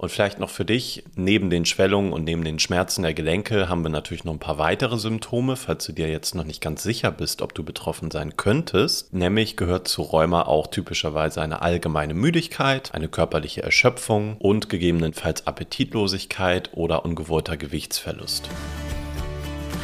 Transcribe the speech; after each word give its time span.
Und 0.00 0.08
vielleicht 0.08 0.40
noch 0.40 0.48
für 0.48 0.64
dich, 0.64 1.04
neben 1.14 1.50
den 1.50 1.66
Schwellungen 1.66 2.14
und 2.14 2.24
neben 2.24 2.42
den 2.42 2.58
Schmerzen 2.58 3.02
der 3.02 3.12
Gelenke 3.12 3.68
haben 3.68 3.82
wir 3.82 3.90
natürlich 3.90 4.24
noch 4.24 4.32
ein 4.32 4.38
paar 4.38 4.56
weitere 4.56 4.96
Symptome, 4.96 5.56
falls 5.56 5.84
du 5.84 5.92
dir 5.92 6.08
jetzt 6.08 6.34
noch 6.34 6.44
nicht 6.44 6.62
ganz 6.62 6.82
sicher 6.82 7.10
bist, 7.10 7.42
ob 7.42 7.54
du 7.54 7.62
betroffen 7.62 8.10
sein 8.10 8.38
könntest. 8.38 9.12
Nämlich 9.12 9.58
gehört 9.58 9.88
zu 9.88 10.00
Rheuma 10.00 10.44
auch 10.44 10.68
typischerweise 10.68 11.42
eine 11.42 11.60
allgemeine 11.60 12.14
Müdigkeit, 12.14 12.94
eine 12.94 13.08
körperliche 13.08 13.62
Erschöpfung 13.62 14.38
und 14.38 14.70
gegebenenfalls 14.70 15.46
Appetitlosigkeit 15.46 16.70
oder 16.72 17.04
ungewollter 17.04 17.58
Gewichtsverlust. 17.58 18.48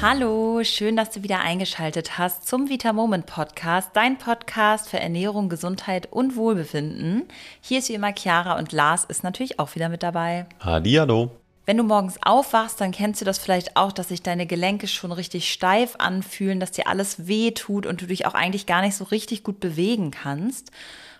Hallo, 0.02 0.62
schön, 0.62 0.94
dass 0.94 1.10
du 1.10 1.22
wieder 1.22 1.40
eingeschaltet 1.40 2.18
hast 2.18 2.46
zum 2.46 2.68
Vita 2.68 2.92
Moment 2.92 3.24
Podcast, 3.24 3.90
dein 3.94 4.18
Podcast 4.18 4.90
für 4.90 5.00
Ernährung, 5.00 5.48
Gesundheit 5.48 6.12
und 6.12 6.36
Wohlbefinden. 6.36 7.22
Hier 7.62 7.78
ist 7.78 7.88
wie 7.88 7.94
immer 7.94 8.12
Chiara 8.14 8.58
und 8.58 8.72
Lars 8.72 9.04
ist 9.04 9.24
natürlich 9.24 9.58
auch 9.58 9.74
wieder 9.74 9.88
mit 9.88 10.02
dabei. 10.02 10.46
Hallihallo. 10.60 11.30
Wenn 11.64 11.78
du 11.78 11.82
morgens 11.82 12.18
aufwachst, 12.22 12.80
dann 12.80 12.92
kennst 12.92 13.22
du 13.22 13.24
das 13.24 13.38
vielleicht 13.38 13.76
auch, 13.76 13.90
dass 13.90 14.08
sich 14.08 14.22
deine 14.22 14.46
Gelenke 14.46 14.86
schon 14.86 15.12
richtig 15.12 15.50
steif 15.50 15.96
anfühlen, 15.96 16.60
dass 16.60 16.72
dir 16.72 16.88
alles 16.88 17.26
weh 17.26 17.52
tut 17.52 17.86
und 17.86 18.02
du 18.02 18.06
dich 18.06 18.26
auch 18.26 18.34
eigentlich 18.34 18.66
gar 18.66 18.82
nicht 18.82 18.96
so 18.96 19.04
richtig 19.04 19.44
gut 19.44 19.60
bewegen 19.60 20.10
kannst. 20.10 20.70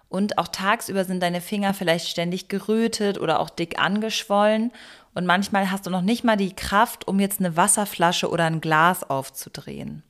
Und 0.08 0.38
auch 0.38 0.48
tagsüber 0.48 1.04
sind 1.04 1.20
deine 1.20 1.40
Finger 1.40 1.74
vielleicht 1.74 2.08
ständig 2.08 2.48
gerötet 2.48 3.18
oder 3.18 3.40
auch 3.40 3.50
dick 3.50 3.80
angeschwollen. 3.80 4.70
Und 5.16 5.24
manchmal 5.24 5.70
hast 5.70 5.86
du 5.86 5.90
noch 5.90 6.02
nicht 6.02 6.24
mal 6.24 6.36
die 6.36 6.54
Kraft, 6.54 7.08
um 7.08 7.20
jetzt 7.20 7.40
eine 7.40 7.56
Wasserflasche 7.56 8.28
oder 8.28 8.44
ein 8.44 8.60
Glas 8.60 9.02
aufzudrehen. 9.02 10.02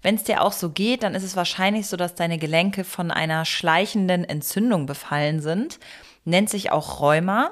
Wenn 0.00 0.14
es 0.14 0.22
dir 0.22 0.42
auch 0.42 0.52
so 0.52 0.70
geht, 0.70 1.02
dann 1.02 1.16
ist 1.16 1.24
es 1.24 1.34
wahrscheinlich 1.34 1.88
so, 1.88 1.96
dass 1.96 2.14
deine 2.14 2.38
Gelenke 2.38 2.84
von 2.84 3.10
einer 3.10 3.46
schleichenden 3.46 4.22
Entzündung 4.22 4.86
befallen 4.86 5.40
sind. 5.40 5.80
Nennt 6.24 6.50
sich 6.50 6.70
auch 6.70 7.00
Rheuma. 7.00 7.50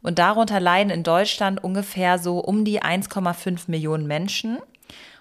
Und 0.00 0.20
darunter 0.20 0.60
leiden 0.60 0.90
in 0.90 1.02
Deutschland 1.02 1.64
ungefähr 1.64 2.20
so 2.20 2.38
um 2.38 2.64
die 2.64 2.80
1,5 2.80 3.62
Millionen 3.66 4.06
Menschen. 4.06 4.58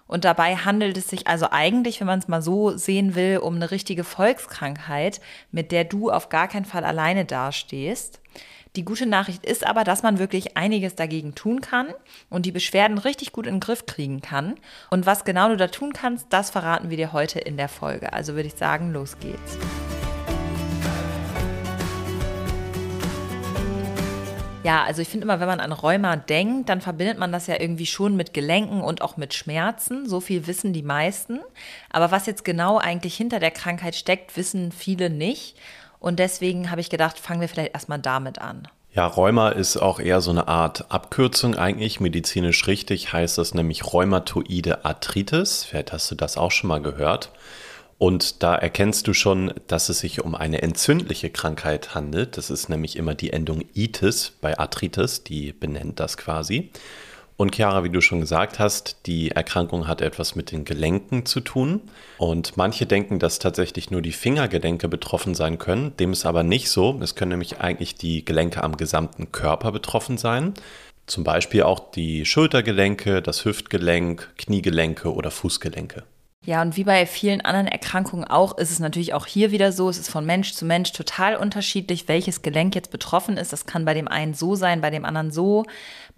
Und 0.06 0.25
dabei 0.25 0.58
handelt 0.58 0.97
es 0.97 1.08
sich 1.08 1.25
also 1.25 1.47
eigentlich, 1.50 2.00
wenn 2.00 2.06
man 2.06 2.20
es 2.20 2.28
mal 2.28 2.44
so 2.44 2.78
sehen 2.78 3.16
will, 3.16 3.40
um 3.40 3.56
eine 3.56 3.72
richtige 3.72 4.03
Volkskrankheit, 4.03 5.20
mit 5.52 5.72
der 5.72 5.84
du 5.84 6.12
auf 6.12 6.30
gar 6.30 6.47
keinen 6.47 6.66
Fall 6.66 6.86
alleine 6.86 7.25
dastehst. 7.25 8.20
Die 8.75 8.85
gute 8.85 9.05
Nachricht 9.05 9.45
ist 9.45 9.67
aber, 9.67 9.83
dass 9.83 10.02
man 10.02 10.17
wirklich 10.17 10.57
einiges 10.57 10.95
dagegen 10.95 11.35
tun 11.35 11.61
kann 11.61 11.93
und 12.31 12.47
die 12.47 12.52
Beschwerden 12.52 12.97
richtig 12.97 13.31
gut 13.31 13.45
in 13.45 13.55
den 13.55 13.59
Griff 13.59 13.85
kriegen 13.85 14.19
kann. 14.19 14.55
Und 14.89 15.05
was 15.05 15.25
genau 15.25 15.49
du 15.49 15.57
da 15.57 15.67
tun 15.67 15.93
kannst, 15.93 16.25
das 16.31 16.49
verraten 16.49 16.89
wir 16.89 16.97
dir 16.97 17.13
heute 17.13 17.38
in 17.38 17.55
der 17.55 17.69
Folge. 17.69 18.13
Also 18.13 18.33
würde 18.33 18.47
ich 18.47 18.55
sagen, 18.55 18.91
los 18.91 19.19
geht's. 19.19 19.59
Ja, 24.63 24.85
also 24.85 25.03
ich 25.03 25.09
finde 25.09 25.25
immer, 25.25 25.39
wenn 25.39 25.47
man 25.47 25.59
an 25.59 25.71
Rheuma 25.71 26.16
denkt, 26.16 26.69
dann 26.69 26.81
verbindet 26.81 27.19
man 27.19 27.31
das 27.31 27.45
ja 27.45 27.59
irgendwie 27.59 27.85
schon 27.85 28.16
mit 28.16 28.33
Gelenken 28.33 28.81
und 28.81 29.03
auch 29.03 29.17
mit 29.17 29.35
Schmerzen. 29.35 30.09
So 30.09 30.19
viel 30.19 30.47
wissen 30.47 30.73
die 30.73 30.83
meisten. 30.83 31.41
Aber 31.91 32.09
was 32.09 32.25
jetzt 32.25 32.44
genau 32.44 32.79
eigentlich 32.79 33.16
hinter 33.16 33.39
der 33.39 33.51
Krankheit 33.51 33.94
steckt, 33.94 34.35
wissen 34.35 34.71
viele 34.71 35.11
nicht. 35.11 35.57
Und 36.04 36.20
deswegen 36.20 36.70
habe 36.70 36.82
ich 36.82 36.90
gedacht, 36.90 37.18
fangen 37.18 37.40
wir 37.40 37.48
vielleicht 37.48 37.73
erstmal 37.73 37.98
damit 37.98 38.38
an. 38.38 38.68
Ja, 38.92 39.08
Rheuma 39.08 39.50
ist 39.50 39.78
auch 39.78 40.02
eher 40.02 40.20
so 40.20 40.32
eine 40.32 40.50
Art 40.50 40.92
Abkürzung 40.92 41.56
eigentlich. 41.56 42.02
Medizinisch 42.02 42.68
richtig 42.68 43.14
heißt 43.14 43.38
das 43.38 43.54
nämlich 43.54 43.94
Rheumatoide 43.94 44.84
Arthritis. 44.84 45.64
Vielleicht 45.64 45.94
hast 45.94 46.12
du 46.12 46.16
das 46.16 46.36
auch 46.36 46.52
schon 46.52 46.68
mal 46.68 46.81
gehört. 46.81 47.31
Und 48.00 48.44
da 48.44 48.54
erkennst 48.54 49.08
du 49.08 49.14
schon, 49.14 49.54
dass 49.68 49.88
es 49.88 50.00
sich 50.00 50.22
um 50.22 50.36
eine 50.36 50.62
entzündliche 50.62 51.30
Krankheit 51.30 51.96
handelt. 51.96 52.36
Das 52.36 52.50
ist 52.50 52.68
nämlich 52.68 52.98
immer 52.98 53.16
die 53.16 53.31
Endung 53.31 53.64
itis 53.74 54.34
bei 54.42 54.59
Arthritis, 54.59 55.24
die 55.24 55.54
benennt 55.54 56.02
das 56.02 56.18
quasi. 56.18 56.70
Und 57.36 57.56
Chiara, 57.56 57.84
wie 57.84 57.89
du 57.89 58.00
schon 58.00 58.20
gesagt 58.20 58.59
hast, 58.59 59.08
die 59.08 59.31
Erkrankung 59.31 59.88
hat 59.88 60.02
etwas 60.02 60.36
mit 60.36 60.52
den 60.52 60.66
Gelenken 60.66 61.26
zu 61.26 61.40
tun. 61.40 61.81
Und 62.17 62.58
manche 62.58 62.86
denken, 62.86 63.19
dass 63.19 63.40
tatsächlich 63.40 63.90
nur 63.90 64.02
die 64.02 64.12
Fingergelenke 64.12 64.88
betroffen 64.88 65.34
sein 65.34 65.57
können. 65.57 65.97
Dem 65.97 66.13
ist 66.13 66.25
aber 66.25 66.44
nicht 66.44 66.69
so. 66.69 67.00
Es 67.02 67.16
können 67.16 67.31
nämlich 67.31 67.59
eigentlich 67.59 67.96
die 67.96 68.24
Gelenke 68.24 68.63
am 68.63 68.78
gesamten 68.78 69.31
Körper 69.31 69.72
betroffen 69.72 70.18
sein. 70.18 70.53
Zum 71.07 71.24
Beispiel 71.24 71.63
auch 71.63 71.91
die 71.91 72.25
Schultergelenke, 72.25 73.22
das 73.22 73.44
Hüftgelenk, 73.46 74.31
Kniegelenke 74.38 75.13
oder 75.13 75.31
Fußgelenke. 75.31 76.03
Ja, 76.46 76.62
und 76.62 76.76
wie 76.76 76.84
bei 76.84 77.06
vielen 77.06 77.40
anderen 77.40 77.68
Erkrankungen 77.68 78.26
auch, 78.26 78.58
ist 78.58 78.70
es 78.70 78.80
natürlich 78.80 79.14
auch 79.14 79.26
hier 79.26 79.52
wieder 79.52 79.72
so, 79.72 79.88
es 79.90 79.98
ist 79.98 80.09
von 80.09 80.26
Mensch 80.26 80.54
zu 80.54 80.66
Mensch 80.66 80.92
total 80.92 81.38
unterschiedlich, 81.38 82.09
welches 82.09 82.42
Gelenk 82.42 82.76
jetzt 82.76 82.92
betroffen 82.92 83.38
ist. 83.38 83.54
Das 83.54 83.66
kann 83.66 83.86
bei 83.86 83.94
dem 83.94 84.09
einen 84.09 84.34
so 84.34 84.56
sein, 84.56 84.81
bei 84.81 84.90
dem 84.90 85.06
anderen 85.06 85.31
so. 85.31 85.64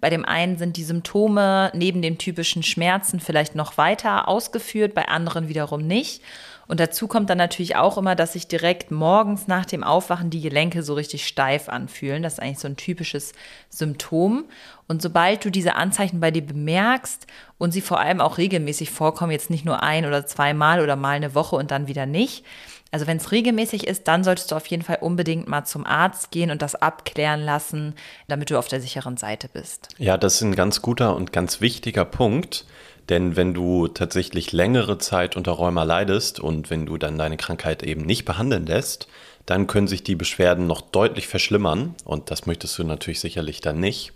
Bei 0.00 0.10
dem 0.10 0.24
einen 0.24 0.58
sind 0.58 0.76
die 0.76 0.82
Symptome 0.82 1.70
neben 1.74 2.02
den 2.02 2.18
typischen 2.18 2.64
Schmerzen 2.64 3.20
vielleicht 3.20 3.54
noch 3.54 3.78
weiter 3.78 4.26
ausgeführt, 4.26 4.94
bei 4.94 5.06
anderen 5.06 5.46
wiederum 5.46 5.86
nicht. 5.86 6.22
Und 6.68 6.80
dazu 6.80 7.06
kommt 7.06 7.30
dann 7.30 7.38
natürlich 7.38 7.76
auch 7.76 7.96
immer, 7.96 8.14
dass 8.14 8.32
sich 8.32 8.48
direkt 8.48 8.90
morgens 8.90 9.46
nach 9.46 9.66
dem 9.66 9.84
Aufwachen 9.84 10.30
die 10.30 10.40
Gelenke 10.40 10.82
so 10.82 10.94
richtig 10.94 11.26
steif 11.26 11.68
anfühlen. 11.68 12.22
Das 12.22 12.34
ist 12.34 12.40
eigentlich 12.40 12.58
so 12.58 12.68
ein 12.68 12.76
typisches 12.76 13.32
Symptom. 13.70 14.44
Und 14.88 15.02
sobald 15.02 15.44
du 15.44 15.50
diese 15.50 15.76
Anzeichen 15.76 16.20
bei 16.20 16.30
dir 16.30 16.44
bemerkst 16.44 17.26
und 17.58 17.72
sie 17.72 17.80
vor 17.80 18.00
allem 18.00 18.20
auch 18.20 18.38
regelmäßig 18.38 18.90
vorkommen, 18.90 19.32
jetzt 19.32 19.50
nicht 19.50 19.64
nur 19.64 19.82
ein 19.82 20.06
oder 20.06 20.26
zweimal 20.26 20.80
oder 20.80 20.96
mal 20.96 21.16
eine 21.16 21.34
Woche 21.34 21.56
und 21.56 21.70
dann 21.70 21.86
wieder 21.86 22.06
nicht, 22.06 22.44
also 22.92 23.06
wenn 23.06 23.16
es 23.16 23.32
regelmäßig 23.32 23.86
ist, 23.86 24.08
dann 24.08 24.24
solltest 24.24 24.50
du 24.50 24.54
auf 24.56 24.66
jeden 24.66 24.82
Fall 24.82 24.98
unbedingt 25.00 25.48
mal 25.48 25.64
zum 25.64 25.84
Arzt 25.84 26.30
gehen 26.30 26.50
und 26.50 26.62
das 26.62 26.76
abklären 26.76 27.42
lassen, 27.42 27.94
damit 28.28 28.50
du 28.50 28.58
auf 28.58 28.68
der 28.68 28.80
sicheren 28.80 29.16
Seite 29.16 29.48
bist. 29.48 29.88
Ja, 29.98 30.16
das 30.16 30.36
ist 30.36 30.42
ein 30.42 30.54
ganz 30.54 30.82
guter 30.82 31.16
und 31.16 31.32
ganz 31.32 31.60
wichtiger 31.60 32.04
Punkt. 32.04 32.64
Denn 33.08 33.36
wenn 33.36 33.54
du 33.54 33.88
tatsächlich 33.88 34.52
längere 34.52 34.98
Zeit 34.98 35.36
unter 35.36 35.52
Rheuma 35.52 35.84
leidest 35.84 36.40
und 36.40 36.70
wenn 36.70 36.86
du 36.86 36.98
dann 36.98 37.18
deine 37.18 37.36
Krankheit 37.36 37.82
eben 37.82 38.02
nicht 38.02 38.24
behandeln 38.24 38.66
lässt, 38.66 39.06
dann 39.46 39.68
können 39.68 39.86
sich 39.86 40.02
die 40.02 40.16
Beschwerden 40.16 40.66
noch 40.66 40.80
deutlich 40.80 41.28
verschlimmern 41.28 41.94
und 42.04 42.30
das 42.30 42.46
möchtest 42.46 42.76
du 42.78 42.84
natürlich 42.84 43.20
sicherlich 43.20 43.60
dann 43.60 43.78
nicht. 43.78 44.12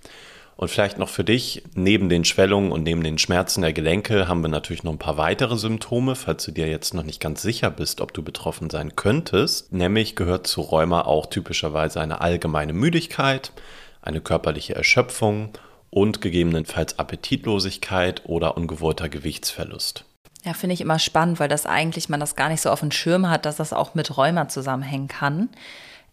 Und 0.56 0.68
vielleicht 0.68 0.98
noch 0.98 1.08
für 1.08 1.24
dich, 1.24 1.62
neben 1.74 2.10
den 2.10 2.26
Schwellungen 2.26 2.70
und 2.70 2.82
neben 2.82 3.02
den 3.02 3.16
Schmerzen 3.16 3.62
der 3.62 3.72
Gelenke 3.72 4.28
haben 4.28 4.42
wir 4.42 4.48
natürlich 4.48 4.82
noch 4.82 4.92
ein 4.92 4.98
paar 4.98 5.16
weitere 5.16 5.56
Symptome, 5.56 6.16
falls 6.16 6.44
du 6.44 6.50
dir 6.50 6.68
jetzt 6.68 6.92
noch 6.92 7.04
nicht 7.04 7.18
ganz 7.18 7.40
sicher 7.40 7.70
bist, 7.70 8.02
ob 8.02 8.12
du 8.12 8.22
betroffen 8.22 8.68
sein 8.68 8.94
könntest. 8.94 9.72
Nämlich 9.72 10.16
gehört 10.16 10.46
zu 10.46 10.60
Rheuma 10.60 11.02
auch 11.02 11.26
typischerweise 11.26 11.98
eine 12.00 12.20
allgemeine 12.20 12.74
Müdigkeit, 12.74 13.52
eine 14.02 14.20
körperliche 14.20 14.74
Erschöpfung 14.74 15.50
und 15.90 16.20
gegebenenfalls 16.20 16.98
Appetitlosigkeit 16.98 18.22
oder 18.24 18.56
ungewollter 18.56 19.08
Gewichtsverlust. 19.08 20.04
Ja, 20.44 20.54
finde 20.54 20.74
ich 20.74 20.80
immer 20.80 20.98
spannend, 20.98 21.38
weil 21.38 21.48
das 21.48 21.66
eigentlich 21.66 22.08
man 22.08 22.20
das 22.20 22.36
gar 22.36 22.48
nicht 22.48 22.62
so 22.62 22.70
auf 22.70 22.80
dem 22.80 22.90
Schirm 22.90 23.28
hat, 23.28 23.44
dass 23.44 23.56
das 23.56 23.72
auch 23.72 23.94
mit 23.94 24.16
Rheuma 24.16 24.48
zusammenhängen 24.48 25.08
kann. 25.08 25.50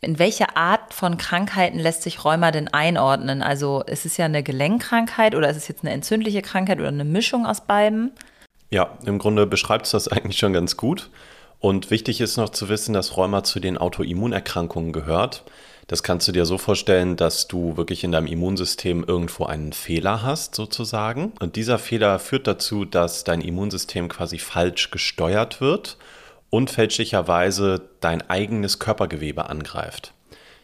In 0.02 0.20
welche 0.20 0.56
Art 0.56 0.94
von 0.94 1.18
Krankheiten 1.18 1.80
lässt 1.80 2.04
sich 2.04 2.24
Rheuma 2.24 2.52
denn 2.52 2.68
einordnen? 2.68 3.42
Also 3.42 3.82
ist 3.84 4.06
es 4.06 4.18
ja 4.18 4.26
eine 4.26 4.44
Gelenkkrankheit 4.44 5.34
oder 5.34 5.50
ist 5.50 5.58
es 5.58 5.68
jetzt 5.68 5.84
eine 5.84 5.94
entzündliche 5.94 6.42
Krankheit 6.42 6.80
oder 6.80 6.90
eine 6.90 7.06
Mischung 7.06 7.46
aus 7.46 7.62
beiden? 7.62 8.12
Ja, 8.70 8.98
im 9.06 9.18
Grunde 9.18 9.48
beschreibt 9.48 9.86
es 9.86 9.92
das 9.92 10.08
eigentlich 10.10 10.38
schon 10.38 10.54
ganz 10.54 10.78
gut. 10.78 11.10
Und 11.60 11.90
wichtig 11.90 12.22
ist 12.22 12.38
noch 12.38 12.50
zu 12.50 12.70
wissen, 12.70 12.94
dass 12.94 13.18
Rheuma 13.18 13.44
zu 13.44 13.60
den 13.60 13.78
Autoimmunerkrankungen 13.78 14.94
gehört. 14.94 15.44
Das 15.88 16.04
kannst 16.04 16.28
du 16.28 16.34
dir 16.34 16.46
so 16.46 16.58
vorstellen, 16.58 17.16
dass 17.16 17.48
du 17.48 17.78
wirklich 17.78 18.04
in 18.04 18.12
deinem 18.12 18.28
Immunsystem 18.28 19.06
irgendwo 19.08 19.46
einen 19.46 19.72
Fehler 19.72 20.22
hast, 20.22 20.54
sozusagen. 20.54 21.32
Und 21.40 21.56
dieser 21.56 21.80
Fehler 21.80 22.20
führt 22.20 22.46
dazu, 22.46 22.84
dass 22.84 23.24
dein 23.24 23.40
Immunsystem 23.40 24.10
quasi 24.10 24.38
falsch 24.38 24.92
gesteuert 24.92 25.62
wird 25.62 25.98
und 26.50 26.70
fälschlicherweise 26.70 27.90
dein 28.02 28.30
eigenes 28.30 28.80
Körpergewebe 28.80 29.50
angreift. 29.50 30.14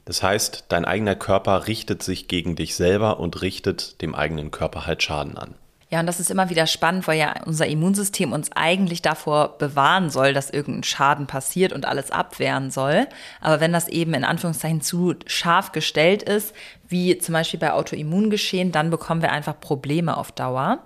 Das 0.03 0.22
heißt, 0.22 0.66
dein 0.67 0.84
eigener 0.84 1.16
Körper 1.16 1.67
richtet 1.67 2.03
sich 2.03 2.28
gegen 2.28 2.57
dich 2.57 2.75
selber 2.75 3.22
und 3.22 3.41
richtet 3.41 4.01
dem 4.01 4.16
eigenen 4.16 4.52
Körper 4.52 4.85
halt 4.85 5.02
Schaden 5.03 5.37
an. 5.37 5.55
Ja, 5.93 5.99
und 5.99 6.07
das 6.07 6.19
ist 6.19 6.31
immer 6.31 6.49
wieder 6.49 6.66
spannend, 6.66 7.07
weil 7.07 7.19
ja 7.19 7.35
unser 7.45 7.67
Immunsystem 7.67 8.31
uns 8.31 8.51
eigentlich 8.55 9.03
davor 9.03 9.59
bewahren 9.59 10.09
soll, 10.09 10.34
dass 10.34 10.49
irgendein 10.49 10.81
Schaden 10.81 11.28
passiert 11.28 11.72
und 11.72 11.85
alles 11.85 12.09
abwehren 12.09 12.72
soll. 12.72 13.05
Aber 13.41 13.59
wenn 13.59 13.72
das 13.72 13.87
eben 13.90 14.16
in 14.16 14.23
Anführungszeichen 14.23 14.81
zu 14.81 15.13
scharf 15.28 15.72
gestellt 15.72 16.23
ist, 16.23 16.55
wie 16.87 17.19
zum 17.19 17.34
Beispiel 17.34 17.59
bei 17.59 17.73
Autoimmungeschehen, 17.73 18.72
dann 18.72 18.90
bekommen 18.90 19.22
wir 19.22 19.31
einfach 19.31 19.59
Probleme 19.59 20.17
auf 20.17 20.31
Dauer. 20.31 20.79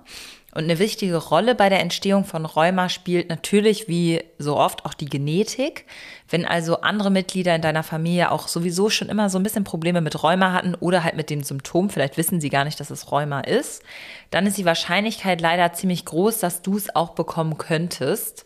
Und 0.54 0.64
eine 0.64 0.80
wichtige 0.80 1.18
Rolle 1.18 1.56
bei 1.56 1.70
der 1.70 1.82
Entstehung 1.82 2.24
von 2.24 2.46
Rheuma 2.46 2.90
spielt 2.90 3.30
natürlich 3.30 3.88
wie 3.88 4.24
so 4.40 4.58
oft 4.58 4.86
auch 4.86 4.94
die 4.94 5.06
Genetik. 5.06 5.86
Wenn 6.30 6.46
also 6.46 6.82
andere 6.82 7.12
Mitglieder 7.12 7.54
in 7.54 7.62
deiner 7.62 7.84
Familie 7.84 8.32
auch 8.32 8.48
sowieso 8.48 8.90
schon 8.90 9.10
immer 9.10 9.30
so 9.30 9.38
ein 9.38 9.44
bisschen 9.44 9.66
Probleme 9.66 10.02
mit 10.02 10.24
Rheuma 10.24 10.54
hatten 10.54 10.74
oder 10.76 11.04
halt 11.04 11.16
mit 11.16 11.30
dem 11.30 11.44
Symptom, 11.44 11.90
vielleicht 11.90 12.18
wissen 12.18 12.42
sie 12.42 12.50
gar 12.50 12.64
nicht, 12.64 12.80
dass 12.80 12.90
es 12.90 13.12
Rheuma 13.12 13.42
ist, 13.42 13.84
dann 14.32 14.48
ist 14.48 14.58
die 14.58 14.66
Wahrscheinlichkeit 14.66 15.42
leider 15.42 15.74
ziemlich 15.74 16.06
groß, 16.06 16.40
dass 16.40 16.62
du 16.62 16.78
es 16.78 16.96
auch 16.96 17.10
bekommen 17.12 17.58
könntest. 17.58 18.46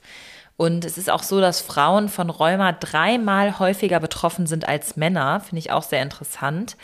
Und 0.57 0.85
es 0.85 0.97
ist 0.97 1.09
auch 1.09 1.23
so, 1.23 1.39
dass 1.39 1.61
Frauen 1.61 2.07
von 2.07 2.29
Rheuma 2.29 2.71
dreimal 2.71 3.57
häufiger 3.57 3.99
betroffen 3.99 4.45
sind 4.45 4.67
als 4.67 4.95
Männer, 4.95 5.39
finde 5.39 5.59
ich 5.59 5.71
auch 5.71 5.81
sehr 5.81 6.03
interessant. 6.03 6.77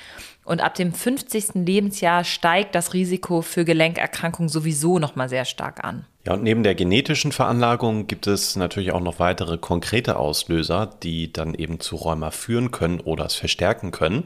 Und 0.48 0.62
ab 0.62 0.76
dem 0.76 0.94
50. 0.94 1.56
Lebensjahr 1.66 2.24
steigt 2.24 2.74
das 2.74 2.94
Risiko 2.94 3.42
für 3.42 3.66
Gelenkerkrankungen 3.66 4.48
sowieso 4.48 4.98
nochmal 4.98 5.28
sehr 5.28 5.44
stark 5.44 5.84
an. 5.84 6.06
Ja, 6.26 6.36
und 6.36 6.44
neben 6.44 6.64
der 6.64 6.74
genetischen 6.74 7.34
Veranlagung 7.34 8.08
gibt 8.08 8.28
es 8.28 8.56
natürlich 8.56 8.94
auch 8.94 9.02
noch 9.02 9.20
weitere 9.20 9.58
konkrete 9.58 10.16
Auslöser, 10.16 10.90
die 11.04 11.34
dann 11.34 11.54
eben 11.54 11.82
zu 11.82 11.98
Rheuma 11.98 12.32
führen 12.32 12.72
können 12.72 13.02
oder 13.02 13.26
es 13.26 13.36
verstärken 13.36 13.92
können. 13.92 14.24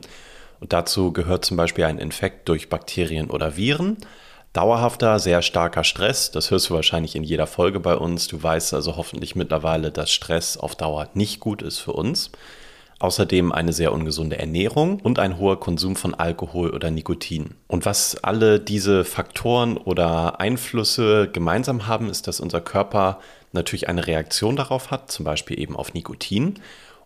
Und 0.60 0.74
dazu 0.74 1.12
gehört 1.12 1.44
zum 1.44 1.58
Beispiel 1.58 1.86
ein 1.86 1.98
Infekt 1.98 2.48
durch 2.50 2.70
Bakterien 2.70 3.32
oder 3.32 3.58
Viren, 3.58 3.98
dauerhafter, 4.54 5.18
sehr 5.18 5.42
starker 5.42 5.84
Stress. 5.84 6.30
Das 6.30 6.52
hörst 6.52 6.70
du 6.70 6.76
wahrscheinlich 6.76 7.16
in 7.16 7.24
jeder 7.24 7.48
Folge 7.48 7.80
bei 7.80 7.96
uns. 7.96 8.28
Du 8.28 8.44
weißt 8.44 8.76
also 8.76 8.96
hoffentlich 8.96 9.36
mittlerweile, 9.36 9.90
dass 9.90 10.12
Stress 10.12 10.56
auf 10.56 10.76
Dauer 10.76 11.10
nicht 11.16 11.40
gut 11.40 11.64
ist 11.64 11.80
für 11.80 11.94
uns. 11.94 12.30
Außerdem 13.01 13.51
eine 13.51 13.74
sehr 13.74 13.94
ungesunde 13.94 14.38
Ernährung 14.38 15.00
und 15.00 15.18
ein 15.18 15.39
hoher 15.39 15.59
Konsum 15.59 15.95
von 15.95 16.13
Alkohol 16.13 16.69
oder 16.69 16.92
Nikotin. 16.92 17.56
Und 17.68 17.88
was 17.88 18.24
alle 18.24 18.59
diese 18.59 19.06
Faktoren 19.06 19.77
oder 19.77 20.39
Einflüsse 20.39 21.27
gemeinsam 21.27 21.88
haben, 21.88 22.12
ist, 22.12 22.27
dass 22.27 22.39
unser 22.39 22.62
Körper 22.62 23.19
natürlich 23.53 23.89
eine 23.89 24.06
Reaktion 24.06 24.56
darauf 24.56 24.92
hat, 24.92 25.12
zum 25.12 25.25
Beispiel 25.25 25.59
eben 25.59 25.75
auf 25.75 25.95
Nikotin. 25.95 26.59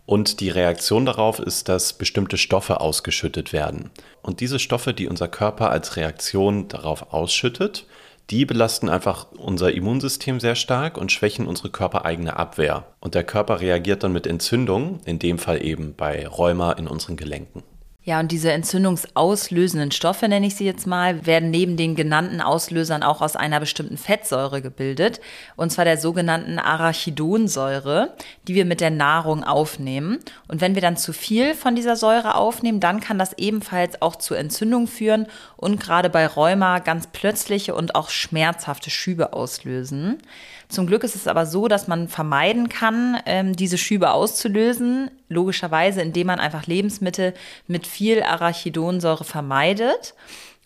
Und 0.05 0.41
die 0.41 0.49
Reaktion 0.49 1.05
darauf 1.05 1.39
ist, 1.39 1.69
dass 1.69 1.93
bestimmte 1.93 2.35
Stoffe 2.35 2.81
ausgeschüttet 2.81 3.53
werden. 3.53 3.89
Und 4.21 4.41
diese 4.41 4.59
Stoffe, 4.59 4.93
die 4.93 5.07
unser 5.07 5.29
Körper 5.29 5.69
als 5.69 5.95
Reaktion 5.95 6.67
darauf 6.67 7.13
ausschüttet, 7.13 7.87
die 8.29 8.45
belasten 8.45 8.89
einfach 8.89 9.27
unser 9.37 9.71
Immunsystem 9.71 10.39
sehr 10.39 10.55
stark 10.55 10.97
und 10.97 11.11
schwächen 11.11 11.47
unsere 11.47 11.69
körpereigene 11.69 12.37
Abwehr. 12.37 12.85
Und 12.99 13.13
der 13.13 13.23
Körper 13.23 13.61
reagiert 13.61 14.03
dann 14.03 14.13
mit 14.13 14.25
Entzündungen, 14.25 14.99
in 15.05 15.19
dem 15.19 15.37
Fall 15.37 15.63
eben 15.63 15.93
bei 15.95 16.27
Rheuma 16.27 16.71
in 16.73 16.87
unseren 16.87 17.17
Gelenken. 17.17 17.63
Ja, 18.07 18.19
und 18.19 18.31
diese 18.31 18.51
entzündungsauslösenden 18.51 19.89
Stoffe, 19.89 20.27
nenne 20.27 20.45
ich 20.45 20.55
sie 20.55 20.63
jetzt 20.63 20.85
mal, 20.85 21.25
werden 21.25 21.49
neben 21.49 21.75
den 21.75 21.95
genannten 21.95 22.39
Auslösern 22.39 23.01
auch 23.01 23.19
aus 23.19 23.35
einer 23.35 23.59
bestimmten 23.59 23.97
Fettsäure 23.97 24.61
gebildet, 24.61 25.19
und 25.55 25.71
zwar 25.71 25.85
der 25.85 25.97
sogenannten 25.97 26.59
Arachidonsäure, 26.59 28.13
die 28.47 28.53
wir 28.53 28.65
mit 28.65 28.79
der 28.79 28.91
Nahrung 28.91 29.43
aufnehmen. 29.43 30.19
Und 30.47 30.61
wenn 30.61 30.75
wir 30.75 30.83
dann 30.83 30.97
zu 30.97 31.13
viel 31.13 31.55
von 31.55 31.75
dieser 31.75 31.95
Säure 31.95 32.35
aufnehmen, 32.35 32.79
dann 32.79 32.99
kann 32.99 33.17
das 33.17 33.33
ebenfalls 33.39 33.99
auch 34.03 34.17
zu 34.17 34.35
Entzündung 34.35 34.85
führen 34.85 35.25
und 35.57 35.79
gerade 35.79 36.11
bei 36.11 36.27
Rheuma 36.27 36.77
ganz 36.79 37.07
plötzliche 37.07 37.73
und 37.73 37.95
auch 37.95 38.09
schmerzhafte 38.09 38.91
Schübe 38.91 39.33
auslösen. 39.33 40.19
Zum 40.67 40.85
Glück 40.85 41.03
ist 41.03 41.15
es 41.15 41.27
aber 41.27 41.47
so, 41.47 41.67
dass 41.67 41.87
man 41.87 42.07
vermeiden 42.07 42.69
kann, 42.69 43.17
ähm, 43.25 43.55
diese 43.55 43.77
Schübe 43.77 44.11
auszulösen, 44.11 45.09
logischerweise, 45.29 46.01
indem 46.01 46.27
man 46.27 46.39
einfach 46.39 46.67
Lebensmittel 46.67 47.33
mit 47.67 47.87
viel 47.87 48.23
Arachidonsäure 48.23 49.23
vermeidet. 49.23 50.13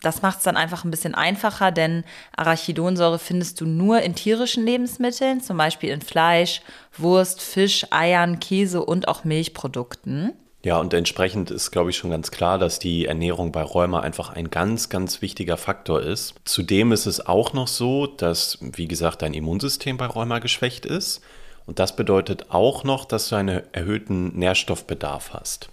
Das 0.02 0.22
macht 0.22 0.38
es 0.38 0.44
dann 0.44 0.56
einfach 0.56 0.84
ein 0.84 0.90
bisschen 0.90 1.14
einfacher, 1.14 1.72
denn 1.72 2.04
Arachidonsäure 2.34 3.18
findest 3.18 3.60
du 3.60 3.66
nur 3.66 4.00
in 4.00 4.14
tierischen 4.14 4.64
Lebensmitteln, 4.64 5.42
zum 5.42 5.58
Beispiel 5.58 5.90
in 5.90 6.00
Fleisch, 6.00 6.62
Wurst, 6.96 7.42
Fisch, 7.42 7.86
Eiern, 7.90 8.40
Käse 8.40 8.82
und 8.82 9.08
auch 9.08 9.24
Milchprodukten. 9.24 10.32
Ja, 10.62 10.78
und 10.78 10.92
entsprechend 10.92 11.50
ist, 11.50 11.70
glaube 11.70 11.88
ich, 11.88 11.96
schon 11.96 12.10
ganz 12.10 12.30
klar, 12.30 12.58
dass 12.58 12.78
die 12.78 13.06
Ernährung 13.06 13.50
bei 13.50 13.62
Rheuma 13.62 14.00
einfach 14.00 14.30
ein 14.30 14.50
ganz, 14.50 14.90
ganz 14.90 15.22
wichtiger 15.22 15.56
Faktor 15.56 16.02
ist. 16.02 16.34
Zudem 16.44 16.92
ist 16.92 17.06
es 17.06 17.24
auch 17.26 17.54
noch 17.54 17.68
so, 17.68 18.06
dass, 18.06 18.58
wie 18.60 18.86
gesagt, 18.86 19.22
dein 19.22 19.32
Immunsystem 19.32 19.96
bei 19.96 20.06
Rheuma 20.06 20.38
geschwächt 20.38 20.84
ist. 20.84 21.22
Und 21.66 21.78
das 21.78 21.96
bedeutet 21.96 22.46
auch 22.50 22.84
noch, 22.84 23.04
dass 23.04 23.28
du 23.28 23.36
einen 23.36 23.62
erhöhten 23.72 24.36
Nährstoffbedarf 24.38 25.32
hast. 25.32 25.70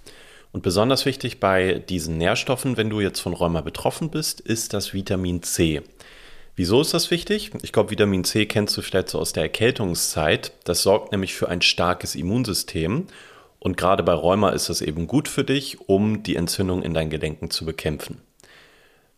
Und 0.52 0.64
besonders 0.64 1.06
wichtig 1.06 1.40
bei 1.40 1.74
diesen 1.74 2.18
Nährstoffen, 2.18 2.78
wenn 2.78 2.90
du 2.90 3.00
jetzt 3.02 3.20
von 3.20 3.34
Rheuma 3.34 3.62
betroffen 3.62 4.10
bist, 4.10 4.40
ist 4.40 4.74
das 4.74 4.94
Vitamin 4.94 5.44
C. 5.44 5.82
Wieso 6.56 6.82
ist 6.82 6.94
das 6.94 7.12
wichtig? 7.12 7.52
Ich 7.62 7.72
glaube, 7.72 7.92
Vitamin 7.92 8.24
C 8.24 8.46
kennst 8.48 8.76
du 8.76 8.82
vielleicht 8.82 9.10
so 9.10 9.20
aus 9.20 9.34
der 9.34 9.44
Erkältungszeit. 9.44 10.54
Das 10.64 10.82
sorgt 10.82 11.12
nämlich 11.12 11.36
für 11.36 11.50
ein 11.50 11.62
starkes 11.62 12.16
Immunsystem 12.16 13.08
und 13.60 13.78
gerade 13.78 14.04
bei 14.04 14.14
Rheuma 14.14 14.50
ist 14.50 14.70
es 14.70 14.82
eben 14.82 15.08
gut 15.08 15.28
für 15.28 15.44
dich, 15.44 15.80
um 15.88 16.24
die 16.24 16.36
Entzündung 16.36 16.84
in 16.84 16.94
deinen 16.94 17.10
Gelenken 17.10 17.50
zu 17.50 17.66
bekämpfen. 17.66 18.22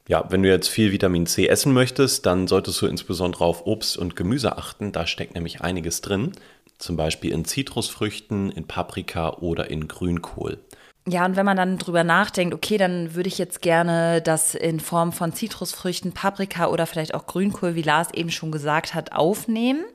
Ja, 0.10 0.26
wenn 0.30 0.42
du 0.42 0.50
jetzt 0.50 0.70
viel 0.70 0.92
Vitamin 0.92 1.28
C 1.28 1.48
essen 1.48 1.72
möchtest, 1.72 2.26
dann 2.26 2.48
solltest 2.48 2.82
du 2.82 2.88
insbesondere 2.88 3.46
auf 3.46 3.68
Obst 3.68 3.96
und 3.96 4.16
Gemüse 4.16 4.58
achten. 4.58 4.92
Da 4.92 5.06
steckt 5.06 5.36
nämlich 5.36 5.62
einiges 5.62 6.02
drin. 6.02 6.32
Zum 6.80 6.98
Beispiel 6.98 7.32
in 7.32 7.46
Zitrusfrüchten, 7.46 8.52
in 8.52 8.66
Paprika 8.66 9.34
oder 9.34 9.70
in 9.70 9.88
Grünkohl. 9.88 10.58
Ja, 11.08 11.26
und 11.26 11.36
wenn 11.36 11.46
man 11.46 11.58
dann 11.58 11.78
drüber 11.78 12.04
nachdenkt, 12.04 12.56
okay, 12.56 12.78
dann 12.78 13.14
würde 13.14 13.28
ich 13.28 13.38
jetzt 13.38 13.62
gerne 13.62 14.20
das 14.24 14.56
in 14.56 14.80
Form 14.80 15.12
von 15.12 15.32
Zitrusfrüchten, 15.32 16.12
Paprika 16.12 16.70
oder 16.70 16.88
vielleicht 16.88 17.14
auch 17.14 17.28
Grünkohl, 17.28 17.76
wie 17.76 17.84
Lars 17.84 18.08
eben 18.16 18.32
schon 18.32 18.52
gesagt 18.52 18.96
hat, 18.96 19.12
aufnehmen 19.12 19.86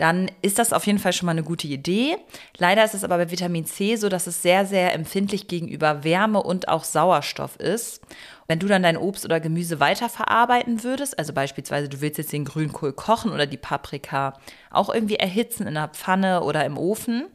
dann 0.00 0.30
ist 0.40 0.58
das 0.58 0.72
auf 0.72 0.86
jeden 0.86 0.98
Fall 0.98 1.12
schon 1.12 1.26
mal 1.26 1.32
eine 1.32 1.42
gute 1.42 1.68
Idee. 1.68 2.16
Leider 2.56 2.82
ist 2.84 2.94
es 2.94 3.04
aber 3.04 3.18
bei 3.18 3.30
Vitamin 3.30 3.66
C 3.66 3.96
so, 3.96 4.08
dass 4.08 4.26
es 4.26 4.40
sehr, 4.40 4.64
sehr 4.64 4.94
empfindlich 4.94 5.46
gegenüber 5.46 6.04
Wärme 6.04 6.42
und 6.42 6.68
auch 6.68 6.84
Sauerstoff 6.84 7.56
ist. 7.56 8.00
Wenn 8.46 8.58
du 8.58 8.66
dann 8.66 8.82
dein 8.82 8.96
Obst 8.96 9.26
oder 9.26 9.40
Gemüse 9.40 9.78
weiterverarbeiten 9.78 10.84
würdest, 10.84 11.18
also 11.18 11.34
beispielsweise 11.34 11.90
du 11.90 12.00
willst 12.00 12.16
jetzt 12.16 12.32
den 12.32 12.46
Grünkohl 12.46 12.94
kochen 12.94 13.30
oder 13.30 13.44
die 13.44 13.58
Paprika 13.58 14.38
auch 14.70 14.88
irgendwie 14.88 15.16
erhitzen 15.16 15.64
in 15.64 15.76
einer 15.76 15.88
Pfanne 15.88 16.44
oder 16.44 16.64
im 16.64 16.78
Ofen, 16.78 17.26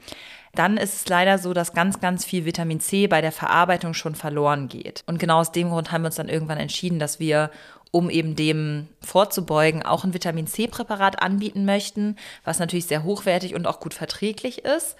dann 0.55 0.77
ist 0.77 0.95
es 0.95 1.07
leider 1.07 1.37
so, 1.37 1.53
dass 1.53 1.73
ganz, 1.73 1.99
ganz 1.99 2.25
viel 2.25 2.45
Vitamin 2.45 2.79
C 2.79 3.07
bei 3.07 3.21
der 3.21 3.31
Verarbeitung 3.31 3.93
schon 3.93 4.15
verloren 4.15 4.69
geht. 4.69 5.03
Und 5.05 5.19
genau 5.19 5.39
aus 5.39 5.51
dem 5.51 5.69
Grund 5.69 5.91
haben 5.91 6.01
wir 6.01 6.07
uns 6.07 6.15
dann 6.15 6.29
irgendwann 6.29 6.57
entschieden, 6.57 6.97
dass 6.97 7.19
wir 7.19 7.51
um 7.95 8.09
eben 8.09 8.35
dem 8.35 8.89
vorzubeugen, 8.99 9.81
auch 9.81 10.03
ein 10.03 10.13
Vitamin 10.13 10.47
C-Präparat 10.47 11.21
anbieten 11.21 11.63
möchten, 11.63 12.17
was 12.43 12.59
natürlich 12.59 12.87
sehr 12.87 13.05
hochwertig 13.05 13.55
und 13.55 13.65
auch 13.65 13.79
gut 13.79 13.93
verträglich 13.93 14.65
ist. 14.65 14.97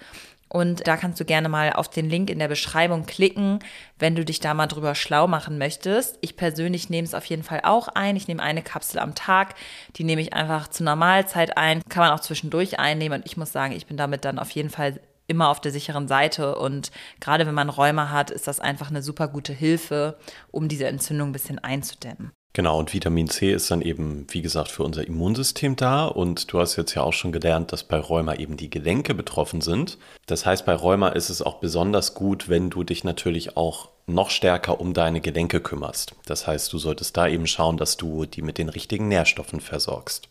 Und 0.47 0.87
da 0.87 0.95
kannst 0.95 1.19
du 1.19 1.25
gerne 1.25 1.49
mal 1.49 1.73
auf 1.73 1.89
den 1.89 2.09
Link 2.09 2.29
in 2.29 2.39
der 2.39 2.47
Beschreibung 2.47 3.05
klicken, 3.05 3.59
wenn 3.99 4.15
du 4.15 4.23
dich 4.23 4.39
da 4.39 4.53
mal 4.53 4.67
drüber 4.67 4.95
schlau 4.95 5.27
machen 5.27 5.57
möchtest. 5.57 6.17
Ich 6.21 6.37
persönlich 6.37 6.89
nehme 6.89 7.05
es 7.05 7.13
auf 7.13 7.25
jeden 7.25 7.43
Fall 7.43 7.59
auch 7.65 7.89
ein. 7.89 8.15
Ich 8.15 8.29
nehme 8.29 8.41
eine 8.41 8.61
Kapsel 8.61 9.01
am 9.01 9.13
Tag. 9.13 9.55
Die 9.97 10.05
nehme 10.05 10.21
ich 10.21 10.31
einfach 10.31 10.69
zur 10.69 10.85
Normalzeit 10.85 11.57
ein. 11.57 11.81
Kann 11.89 12.01
man 12.01 12.13
auch 12.13 12.21
zwischendurch 12.21 12.79
einnehmen. 12.79 13.19
Und 13.19 13.27
ich 13.27 13.35
muss 13.35 13.51
sagen, 13.51 13.73
ich 13.73 13.87
bin 13.87 13.97
damit 13.97 14.23
dann 14.23 14.39
auf 14.39 14.51
jeden 14.51 14.69
Fall 14.69 15.01
immer 15.27 15.49
auf 15.49 15.59
der 15.59 15.73
sicheren 15.73 16.07
Seite. 16.07 16.55
Und 16.55 16.91
gerade 17.19 17.45
wenn 17.45 17.55
man 17.55 17.69
Rheuma 17.69 18.09
hat, 18.09 18.31
ist 18.31 18.47
das 18.47 18.61
einfach 18.61 18.89
eine 18.89 19.01
super 19.01 19.27
gute 19.27 19.51
Hilfe, 19.51 20.17
um 20.51 20.69
diese 20.69 20.87
Entzündung 20.87 21.29
ein 21.29 21.33
bisschen 21.33 21.59
einzudämmen. 21.59 22.31
Genau, 22.55 22.79
und 22.79 22.93
Vitamin 22.93 23.27
C 23.27 23.51
ist 23.51 23.69
dann 23.69 23.81
eben, 23.81 24.27
wie 24.29 24.41
gesagt, 24.41 24.71
für 24.71 24.83
unser 24.83 25.05
Immunsystem 25.05 25.75
da. 25.75 26.05
Und 26.05 26.53
du 26.53 26.61
hast 26.61 26.77
jetzt 26.77 26.95
ja 26.95 27.03
auch 27.03 27.11
schon 27.11 27.33
gelernt, 27.33 27.73
dass 27.73 27.83
bei 27.83 27.97
Rheuma 27.99 28.35
eben 28.35 28.55
die 28.55 28.69
Gelenke 28.69 29.13
betroffen 29.13 29.59
sind. 29.59 29.97
Das 30.25 30.45
heißt, 30.45 30.65
bei 30.65 30.73
Rheuma 30.73 31.09
ist 31.09 31.29
es 31.29 31.41
auch 31.41 31.55
besonders 31.55 32.13
gut, 32.13 32.47
wenn 32.47 32.69
du 32.69 32.85
dich 32.85 33.03
natürlich 33.03 33.57
auch 33.57 33.89
noch 34.07 34.29
stärker 34.29 34.79
um 34.79 34.93
deine 34.93 35.19
Gelenke 35.19 35.59
kümmerst. 35.59 36.15
Das 36.27 36.47
heißt, 36.47 36.71
du 36.71 36.77
solltest 36.77 37.17
da 37.17 37.27
eben 37.27 37.45
schauen, 37.45 37.75
dass 37.75 37.97
du 37.97 38.23
die 38.23 38.41
mit 38.41 38.57
den 38.57 38.69
richtigen 38.69 39.09
Nährstoffen 39.09 39.59
versorgst. 39.59 40.29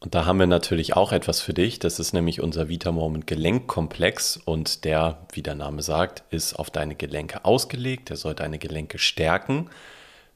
Und 0.00 0.14
da 0.14 0.24
haben 0.24 0.38
wir 0.38 0.46
natürlich 0.46 0.96
auch 0.96 1.12
etwas 1.12 1.42
für 1.42 1.52
dich. 1.52 1.78
Das 1.80 1.98
ist 1.98 2.14
nämlich 2.14 2.40
unser 2.40 2.70
Vitamoment 2.70 3.26
Gelenkkomplex 3.26 4.40
und 4.42 4.86
der, 4.86 5.18
wie 5.32 5.42
der 5.42 5.54
Name 5.54 5.82
sagt, 5.82 6.22
ist 6.30 6.58
auf 6.58 6.70
deine 6.70 6.94
Gelenke 6.94 7.44
ausgelegt. 7.44 8.08
Der 8.08 8.16
soll 8.16 8.34
deine 8.34 8.58
Gelenke 8.58 8.98
stärken. 8.98 9.68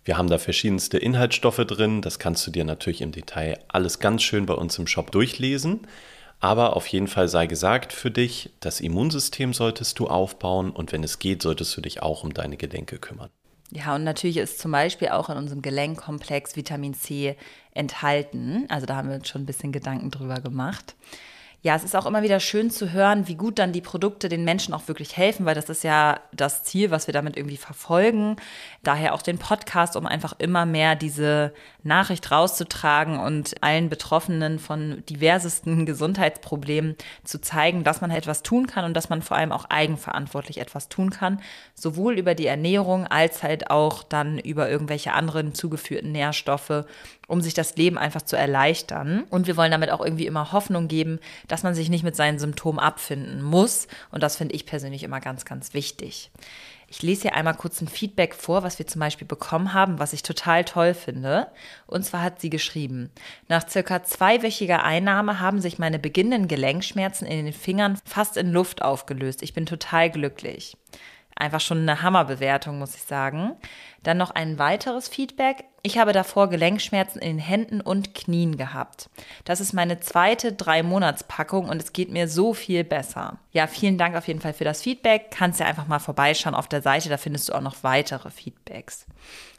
Wir 0.05 0.19
haben 0.19 0.29
da 0.29 0.39
verschiedenste 0.39 0.99
Inhaltsstoffe 0.99 1.65
drin. 1.65 2.03
Das 2.03 2.19
kannst 2.19 2.47
du 2.47 2.51
dir 2.51 2.65
natürlich 2.65 3.03
im 3.03 3.13
Detail 3.13 3.59
alles 3.69 4.01
ganz 4.01 4.23
schön 4.23 4.47
bei 4.47 4.55
uns 4.55 4.79
im 4.79 4.87
Shop 4.87 5.13
durchlesen. 5.13 5.87
Aber 6.41 6.77
auf 6.77 6.89
jeden 6.89 7.07
Fall 7.07 7.29
sei 7.29 7.47
gesagt 7.47 7.93
für 7.93 8.11
dich, 8.11 8.51
das 8.59 8.81
Immunsystem 8.81 9.55
solltest 9.55 10.01
du 10.01 10.09
aufbauen 10.09 10.71
und 10.71 10.91
wenn 10.91 11.05
es 11.05 11.21
geht, 11.21 11.41
solltest 11.41 11.77
du 11.77 11.81
dich 11.81 12.03
auch 12.03 12.25
um 12.25 12.35
deine 12.35 12.57
Gelenke 12.57 12.99
kümmern. 12.99 13.31
Ja, 13.71 13.95
und 13.95 14.03
natürlich 14.03 14.39
ist 14.39 14.59
zum 14.59 14.73
Beispiel 14.73 15.09
auch 15.11 15.31
in 15.31 15.37
unserem 15.37 15.63
Gelenkkomplex 15.63 16.57
Vitamin 16.57 16.95
C 16.95 17.37
enthalten. 17.73 18.67
Also 18.69 18.87
da 18.87 18.97
haben 18.97 19.09
wir 19.09 19.15
uns 19.15 19.29
schon 19.29 19.43
ein 19.43 19.47
bisschen 19.47 19.71
Gedanken 19.71 20.11
drüber 20.11 20.41
gemacht 20.41 20.97
ja, 21.65 21.77
es 21.77 21.85
ist 21.85 21.95
auch 21.95 22.07
immer 22.07 22.25
wieder 22.25 22.41
schön 22.41 22.71
zu 22.71 22.91
hören, 22.91 23.29
wie 23.29 23.37
gut 23.37 23.61
dann 23.61 23.73
die 23.73 23.81
Produkte 23.81 24.29
den 24.29 24.45
Menschen 24.45 24.75
auch 24.75 24.89
wirklich 24.89 25.17
helfen, 25.17 25.47
weil 25.47 25.55
das 25.55 25.69
ist 25.69 25.85
ja 25.85 26.19
das 26.33 26.65
Ziel, 26.65 26.91
was 26.91 27.07
wir 27.07 27.15
damit 27.15 27.37
irgendwie 27.37 27.57
verfolgen. 27.57 28.35
Daher 28.83 29.15
auch 29.15 29.23
den 29.23 29.39
Podcast, 29.39 29.95
um 29.95 30.05
einfach 30.05 30.35
immer 30.39 30.67
mehr 30.67 30.97
diese 30.97 31.55
Nachricht 31.85 32.33
rauszutragen 32.33 33.21
und 33.21 33.63
allen 33.63 33.89
Betroffenen 33.89 34.59
von 34.59 35.05
diversesten 35.09 35.87
Gesundheitsproblemen 35.87 36.97
zu 37.23 37.41
zeigen, 37.41 37.85
dass 37.85 38.01
man 38.01 38.11
etwas 38.11 38.43
tun 38.43 38.67
kann 38.67 38.85
und 38.85 38.95
dass 38.95 39.09
man 39.09 39.23
vor 39.23 39.37
allem 39.37 39.53
auch 39.53 39.67
eigenverantwortlich 39.67 40.59
etwas 40.59 40.89
tun 40.89 41.11
kann, 41.11 41.41
sowohl 41.77 42.19
über 42.19 42.35
die 42.35 42.47
Ernährung 42.47 43.07
als 43.07 43.45
halt 43.45 43.71
auch 43.71 44.03
dann 44.03 44.41
über 44.41 44.69
irgendwelche 44.69 45.13
anderen 45.13 45.55
zugeführten 45.55 46.11
Nährstoffe 46.11 46.85
um 47.33 47.41
sich 47.41 47.55
das 47.55 47.77
Leben 47.77 47.97
einfach 47.97 48.21
zu 48.21 48.37
erleichtern. 48.37 49.25
Und 49.31 49.47
wir 49.47 49.57
wollen 49.57 49.71
damit 49.71 49.91
auch 49.91 50.05
irgendwie 50.05 50.27
immer 50.27 50.53
Hoffnung 50.53 50.87
geben, 50.87 51.19
dass 51.53 51.65
man 51.65 51.75
sich 51.75 51.91
nicht 51.91 52.03
mit 52.03 52.17
seinen 52.17 52.39
Symptomen 52.39 52.79
abfinden 52.79 53.43
muss. 53.43 53.87
Und 54.11 54.23
das 54.23 54.37
finde 54.37 54.55
ich 54.55 54.65
persönlich 54.65 55.03
immer 55.03 55.21
ganz, 55.21 55.45
ganz 55.45 55.75
wichtig. 55.75 56.31
Ich 56.89 57.03
lese 57.03 57.23
hier 57.23 57.35
einmal 57.35 57.57
kurz 57.57 57.79
ein 57.83 57.89
Feedback 57.89 58.35
vor, 58.35 58.63
was 58.63 58.79
wir 58.79 58.87
zum 58.87 59.01
Beispiel 59.01 59.27
bekommen 59.27 59.75
haben, 59.75 59.99
was 59.99 60.15
ich 60.15 60.23
total 60.23 60.65
toll 60.65 60.95
finde. 60.95 61.49
Und 61.87 62.07
zwar 62.07 62.23
hat 62.23 62.41
sie 62.41 62.49
geschrieben, 62.49 63.11
nach 63.49 63.69
circa 63.69 64.03
zweiwöchiger 64.03 64.83
Einnahme 64.83 65.41
haben 65.41 65.61
sich 65.61 65.79
meine 65.79 65.99
beginnenden 65.99 66.49
Gelenkschmerzen 66.49 67.27
in 67.27 67.45
den 67.45 67.53
Fingern 67.53 67.99
fast 68.03 68.39
in 68.39 68.51
Luft 68.51 68.81
aufgelöst. 68.81 69.43
Ich 69.43 69.53
bin 69.53 69.67
total 69.67 70.09
glücklich. 70.11 70.79
Einfach 71.37 71.61
schon 71.61 71.81
eine 71.81 72.01
Hammerbewertung, 72.01 72.79
muss 72.79 72.95
ich 72.95 73.03
sagen. 73.03 73.57
Dann 74.03 74.17
noch 74.17 74.31
ein 74.31 74.59
weiteres 74.59 75.07
Feedback. 75.07 75.65
Ich 75.85 75.99
habe 75.99 76.13
davor 76.13 76.49
Gelenkschmerzen 76.49 77.21
in 77.21 77.39
den 77.39 77.39
Händen 77.41 77.81
und 77.81 78.15
Knien 78.15 78.57
gehabt. 78.57 79.11
Das 79.45 79.61
ist 79.61 79.73
meine 79.73 79.99
zweite 79.99 80.53
Drei-Monats-Packung 80.53 81.69
und 81.69 81.83
es 81.83 81.93
geht 81.93 82.09
mir 82.09 82.29
so 82.29 82.55
viel 82.55 82.85
besser. 82.85 83.39
Ja, 83.51 83.67
vielen 83.67 83.99
Dank 83.99 84.15
auf 84.15 84.29
jeden 84.29 84.41
Fall 84.41 84.53
für 84.53 84.63
das 84.63 84.81
Feedback. 84.81 85.33
Kannst 85.33 85.59
ja 85.59 85.67
einfach 85.67 85.89
mal 85.89 85.99
vorbeischauen 85.99 86.55
auf 86.55 86.69
der 86.69 86.83
Seite, 86.83 87.09
da 87.09 87.17
findest 87.17 87.49
du 87.49 87.55
auch 87.55 87.61
noch 87.61 87.83
weitere 87.83 88.31
Feedbacks. 88.31 89.07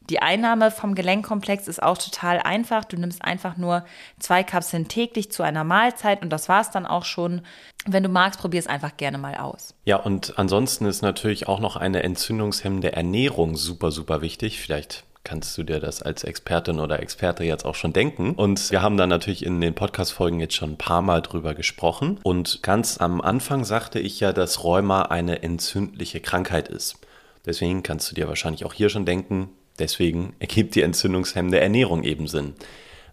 Die 0.10 0.22
Einnahme 0.22 0.72
vom 0.72 0.96
Gelenkkomplex 0.96 1.68
ist 1.68 1.84
auch 1.84 1.98
total 1.98 2.40
einfach. 2.40 2.86
Du 2.86 2.96
nimmst 2.96 3.22
einfach 3.22 3.58
nur 3.58 3.84
zwei 4.18 4.44
Kapseln 4.44 4.88
täglich 4.88 5.30
zu 5.30 5.44
einer 5.44 5.66
Mahlzeit 5.66 6.22
und 6.22 6.30
das 6.30 6.48
war 6.48 6.62
es 6.62 6.72
dann 6.72 6.86
auch 6.86 7.04
schon. 7.04 7.42
Wenn 7.86 8.04
du 8.04 8.08
magst, 8.08 8.40
probier 8.40 8.62
es 8.62 8.68
einfach 8.68 8.96
gerne 8.96 9.18
mal 9.18 9.36
aus. 9.36 9.76
Ja, 9.84 9.98
und 9.98 10.40
ansonsten 10.40 10.86
ist 10.86 11.02
natürlich 11.02 11.50
auch 11.50 11.60
noch 11.60 11.76
eine 11.76 12.02
entzündungshemmende 12.04 12.94
Ernährung 12.94 13.58
super, 13.58 13.92
super 13.92 14.22
wichtig. 14.22 14.62
Vielleicht 14.62 15.04
kannst 15.24 15.58
du 15.58 15.64
dir 15.64 15.80
das 15.80 16.02
als 16.02 16.24
Expertin 16.24 16.80
oder 16.80 17.02
Experte 17.02 17.44
jetzt 17.44 17.66
auch 17.66 17.76
schon 17.76 17.94
denken. 17.94 18.34
Und 18.34 18.72
wir 18.72 18.82
haben 18.82 18.98
da 18.98 19.08
natürlich 19.08 19.46
in 19.46 19.62
den 19.62 19.74
Podcast-Folgen 19.74 20.40
jetzt 20.40 20.56
schon 20.56 20.72
ein 20.72 20.78
paar 20.78 21.02
Mal 21.02 21.22
drüber 21.22 21.54
gesprochen. 21.54 22.20
Und 22.24 22.62
ganz 22.64 22.98
am 22.98 23.22
Anfang 23.22 23.64
sagte 23.64 24.00
ich 24.00 24.20
ja, 24.20 24.34
dass 24.34 24.64
Rheuma 24.64 25.04
eine 25.04 25.44
entzündliche 25.44 26.20
Krankheit 26.20 26.68
ist. 26.68 26.98
Deswegen 27.46 27.84
kannst 27.84 28.10
du 28.12 28.16
dir 28.16 28.28
wahrscheinlich 28.28 28.66
auch 28.66 28.74
hier 28.74 28.90
schon 28.90 29.06
denken, 29.06 29.50
Deswegen 29.80 30.36
ergibt 30.40 30.76
die 30.76 30.82
entzündungshemmende 30.82 31.60
Ernährung 31.60 32.04
eben 32.04 32.28
Sinn. 32.28 32.54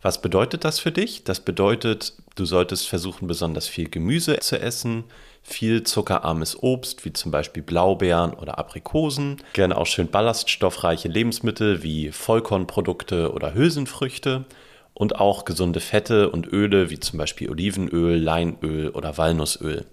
Was 0.03 0.23
bedeutet 0.23 0.65
das 0.65 0.79
für 0.79 0.93
dich? 0.93 1.25
Das 1.25 1.41
bedeutet, 1.41 2.15
du 2.35 2.45
solltest 2.45 2.89
versuchen, 2.89 3.27
besonders 3.27 3.69
viel 3.69 3.89
Gemüse 3.89 4.39
zu 4.41 4.59
essen, 4.59 5.05
viel 5.43 5.83
zuckerarmes 5.83 6.63
Obst, 6.63 7.05
wie 7.05 7.13
zum 7.13 7.31
Beispiel 7.31 7.63
Blaubeeren 7.63 8.35
oder 8.35 8.59
Aprikosen, 8.59 9.43
gerne 9.53 9.77
auch 9.77 9.87
schön 9.87 10.09
ballaststoffreiche 10.09 11.09
Lebensmittel 11.09 11.83
wie 11.83 12.13
Vollkornprodukte 12.13 13.33
oder 13.33 13.55
Hülsenfrüchte 13.55 14.45
und 14.95 15.17
auch 15.17 15.45
gesunde 15.45 15.81
Fette 15.81 16.31
und 16.31 16.47
Öle 16.47 16.91
wie 16.91 17.01
zum 17.01 17.19
Beispiel 17.19 17.51
Olivenöl, 17.51 18.19
Leinöl 18.19 18.91
oder 18.91 19.17
Walnussöl. 19.19 19.87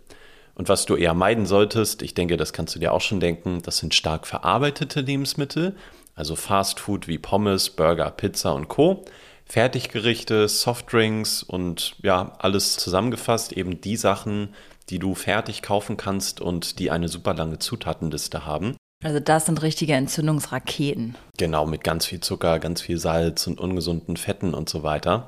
Und 0.53 0.69
was 0.69 0.85
du 0.85 0.95
eher 0.95 1.13
meiden 1.13 1.45
solltest, 1.45 2.01
ich 2.01 2.13
denke, 2.13 2.35
das 2.35 2.51
kannst 2.51 2.75
du 2.75 2.79
dir 2.79 2.91
auch 2.91 3.01
schon 3.01 3.19
denken, 3.19 3.61
das 3.61 3.77
sind 3.77 3.93
stark 3.93 4.25
verarbeitete 4.25 5.01
Lebensmittel, 5.01 5.75
also 6.15 6.35
Fastfood 6.35 7.07
wie 7.07 7.19
Pommes, 7.19 7.69
Burger, 7.69 8.09
Pizza 8.09 8.53
und 8.53 8.67
Co. 8.67 9.05
Fertiggerichte, 9.45 10.47
Softdrinks 10.49 11.41
und 11.41 11.95
ja, 12.01 12.35
alles 12.39 12.75
zusammengefasst, 12.75 13.53
eben 13.53 13.79
die 13.79 13.95
Sachen, 13.95 14.49
die 14.89 14.99
du 14.99 15.15
fertig 15.15 15.61
kaufen 15.61 15.97
kannst 15.97 16.41
und 16.41 16.79
die 16.79 16.91
eine 16.91 17.07
super 17.07 17.33
lange 17.33 17.59
Zutatenliste 17.59 18.45
haben. 18.45 18.75
Also 19.03 19.19
das 19.19 19.45
sind 19.45 19.61
richtige 19.61 19.93
Entzündungsraketen. 19.93 21.15
Genau, 21.37 21.65
mit 21.65 21.83
ganz 21.83 22.05
viel 22.05 22.19
Zucker, 22.19 22.59
ganz 22.59 22.81
viel 22.81 22.97
Salz 22.97 23.45
und 23.45 23.59
ungesunden 23.59 24.17
Fetten 24.17 24.53
und 24.53 24.69
so 24.69 24.81
weiter. 24.83 25.27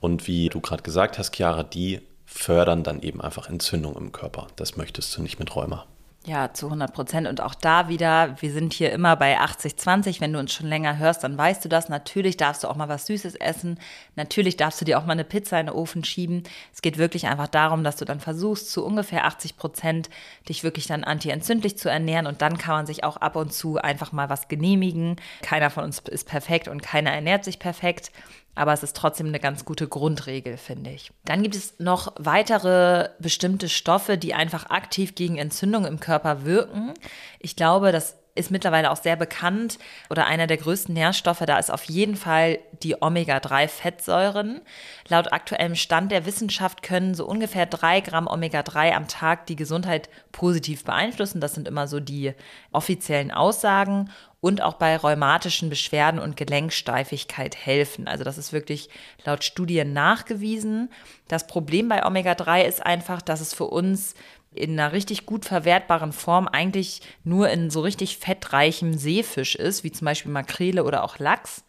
Und 0.00 0.28
wie 0.28 0.48
du 0.48 0.60
gerade 0.60 0.82
gesagt 0.82 1.18
hast, 1.18 1.34
Chiara, 1.34 1.64
die 1.64 2.00
fördern 2.24 2.84
dann 2.84 3.02
eben 3.02 3.20
einfach 3.20 3.48
Entzündung 3.48 3.96
im 3.96 4.12
Körper. 4.12 4.46
Das 4.56 4.76
möchtest 4.76 5.16
du 5.16 5.22
nicht 5.22 5.38
mit 5.38 5.56
Rheuma. 5.56 5.86
Ja, 6.28 6.52
zu 6.52 6.66
100 6.66 6.92
Prozent. 6.92 7.26
Und 7.26 7.40
auch 7.40 7.54
da 7.54 7.88
wieder, 7.88 8.36
wir 8.42 8.52
sind 8.52 8.74
hier 8.74 8.92
immer 8.92 9.16
bei 9.16 9.40
80-20. 9.40 10.20
Wenn 10.20 10.34
du 10.34 10.38
uns 10.38 10.52
schon 10.52 10.66
länger 10.66 10.98
hörst, 10.98 11.24
dann 11.24 11.38
weißt 11.38 11.64
du 11.64 11.70
das. 11.70 11.88
Natürlich 11.88 12.36
darfst 12.36 12.62
du 12.62 12.68
auch 12.68 12.76
mal 12.76 12.90
was 12.90 13.06
Süßes 13.06 13.36
essen. 13.36 13.80
Natürlich 14.14 14.58
darfst 14.58 14.78
du 14.78 14.84
dir 14.84 14.98
auch 14.98 15.06
mal 15.06 15.14
eine 15.14 15.24
Pizza 15.24 15.58
in 15.58 15.68
den 15.68 15.74
Ofen 15.74 16.04
schieben. 16.04 16.42
Es 16.74 16.82
geht 16.82 16.98
wirklich 16.98 17.28
einfach 17.28 17.48
darum, 17.48 17.82
dass 17.82 17.96
du 17.96 18.04
dann 18.04 18.20
versuchst, 18.20 18.70
zu 18.70 18.84
ungefähr 18.84 19.24
80 19.24 19.56
Prozent 19.56 20.10
dich 20.50 20.64
wirklich 20.64 20.86
dann 20.86 21.02
antientzündlich 21.02 21.78
zu 21.78 21.88
ernähren. 21.88 22.26
Und 22.26 22.42
dann 22.42 22.58
kann 22.58 22.74
man 22.76 22.86
sich 22.86 23.04
auch 23.04 23.16
ab 23.16 23.34
und 23.34 23.54
zu 23.54 23.78
einfach 23.78 24.12
mal 24.12 24.28
was 24.28 24.48
genehmigen. 24.48 25.16
Keiner 25.40 25.70
von 25.70 25.84
uns 25.84 26.00
ist 26.00 26.28
perfekt 26.28 26.68
und 26.68 26.82
keiner 26.82 27.10
ernährt 27.10 27.44
sich 27.44 27.58
perfekt 27.58 28.12
aber 28.58 28.72
es 28.72 28.82
ist 28.82 28.96
trotzdem 28.96 29.28
eine 29.28 29.40
ganz 29.40 29.64
gute 29.64 29.86
Grundregel, 29.86 30.56
finde 30.56 30.90
ich. 30.90 31.12
Dann 31.24 31.42
gibt 31.42 31.54
es 31.54 31.78
noch 31.78 32.12
weitere 32.18 33.10
bestimmte 33.20 33.68
Stoffe, 33.68 34.18
die 34.18 34.34
einfach 34.34 34.70
aktiv 34.70 35.14
gegen 35.14 35.38
Entzündung 35.38 35.84
im 35.84 36.00
Körper 36.00 36.44
wirken. 36.44 36.94
Ich 37.38 37.54
glaube, 37.54 37.92
das 37.92 38.16
ist 38.38 38.50
mittlerweile 38.50 38.90
auch 38.90 38.96
sehr 38.96 39.16
bekannt 39.16 39.78
oder 40.08 40.26
einer 40.26 40.46
der 40.46 40.56
größten 40.56 40.94
Nährstoffe. 40.94 41.42
Da 41.46 41.58
ist 41.58 41.70
auf 41.70 41.84
jeden 41.84 42.16
Fall 42.16 42.58
die 42.82 43.00
Omega-3-Fettsäuren. 43.00 44.60
Laut 45.08 45.32
aktuellem 45.32 45.74
Stand 45.74 46.12
der 46.12 46.26
Wissenschaft 46.26 46.82
können 46.82 47.14
so 47.14 47.26
ungefähr 47.26 47.66
drei 47.66 48.00
Gramm 48.00 48.26
Omega-3 48.26 48.92
am 48.92 49.08
Tag 49.08 49.46
die 49.46 49.56
Gesundheit 49.56 50.08
positiv 50.32 50.84
beeinflussen. 50.84 51.40
Das 51.40 51.54
sind 51.54 51.68
immer 51.68 51.88
so 51.88 52.00
die 52.00 52.32
offiziellen 52.72 53.30
Aussagen 53.30 54.10
und 54.40 54.62
auch 54.62 54.74
bei 54.74 54.96
rheumatischen 54.96 55.68
Beschwerden 55.68 56.20
und 56.20 56.36
Gelenksteifigkeit 56.36 57.56
helfen. 57.56 58.06
Also 58.06 58.22
das 58.22 58.38
ist 58.38 58.52
wirklich 58.52 58.88
laut 59.24 59.42
Studien 59.42 59.92
nachgewiesen. 59.92 60.90
Das 61.26 61.46
Problem 61.46 61.88
bei 61.88 62.06
Omega-3 62.06 62.62
ist 62.62 62.84
einfach, 62.84 63.20
dass 63.20 63.40
es 63.40 63.52
für 63.52 63.64
uns 63.64 64.14
in 64.52 64.78
einer 64.78 64.92
richtig 64.92 65.26
gut 65.26 65.44
verwertbaren 65.44 66.12
Form 66.12 66.48
eigentlich 66.48 67.00
nur 67.24 67.50
in 67.50 67.70
so 67.70 67.80
richtig 67.80 68.18
fettreichem 68.18 68.94
Seefisch 68.94 69.54
ist, 69.54 69.84
wie 69.84 69.92
zum 69.92 70.06
Beispiel 70.06 70.32
Makrele 70.32 70.84
oder 70.84 71.04
auch 71.04 71.18
Lachs. 71.18 71.64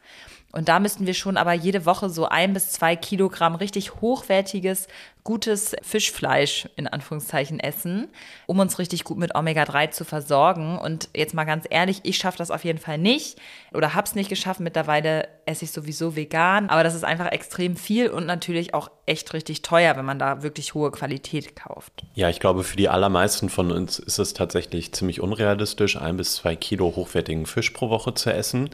Und 0.51 0.67
da 0.67 0.79
müssten 0.79 1.05
wir 1.05 1.13
schon 1.13 1.37
aber 1.37 1.53
jede 1.53 1.85
Woche 1.85 2.09
so 2.09 2.27
ein 2.27 2.53
bis 2.53 2.71
zwei 2.71 2.95
Kilogramm 2.95 3.53
richtig 3.55 4.01
hochwertiges, 4.01 4.87
gutes 5.23 5.75
Fischfleisch 5.83 6.67
in 6.75 6.87
Anführungszeichen 6.87 7.59
essen, 7.59 8.07
um 8.47 8.57
uns 8.57 8.79
richtig 8.79 9.03
gut 9.03 9.19
mit 9.19 9.35
Omega-3 9.35 9.91
zu 9.91 10.05
versorgen. 10.05 10.79
Und 10.79 11.09
jetzt 11.15 11.35
mal 11.35 11.43
ganz 11.43 11.65
ehrlich, 11.69 11.99
ich 12.01 12.17
schaffe 12.17 12.39
das 12.39 12.49
auf 12.49 12.63
jeden 12.63 12.79
Fall 12.79 12.97
nicht 12.97 13.37
oder 13.73 13.93
habe 13.93 14.07
es 14.07 14.15
nicht 14.15 14.29
geschafft. 14.29 14.59
Mittlerweile 14.59 15.27
esse 15.45 15.65
ich 15.65 15.71
sowieso 15.71 16.15
vegan, 16.15 16.69
aber 16.69 16.83
das 16.83 16.95
ist 16.95 17.03
einfach 17.03 17.31
extrem 17.31 17.75
viel 17.75 18.09
und 18.09 18.25
natürlich 18.25 18.73
auch 18.73 18.89
echt 19.05 19.33
richtig 19.33 19.61
teuer, 19.61 19.97
wenn 19.97 20.05
man 20.05 20.17
da 20.17 20.41
wirklich 20.41 20.73
hohe 20.73 20.89
Qualität 20.89 21.55
kauft. 21.55 22.03
Ja, 22.15 22.29
ich 22.29 22.39
glaube, 22.39 22.63
für 22.63 22.77
die 22.77 22.89
allermeisten 22.89 23.49
von 23.49 23.71
uns 23.71 23.99
ist 23.99 24.17
es 24.17 24.33
tatsächlich 24.33 24.93
ziemlich 24.93 25.21
unrealistisch, 25.21 25.95
ein 25.95 26.17
bis 26.17 26.37
zwei 26.37 26.55
Kilo 26.55 26.95
hochwertigen 26.95 27.45
Fisch 27.45 27.69
pro 27.69 27.91
Woche 27.91 28.15
zu 28.15 28.33
essen. 28.33 28.71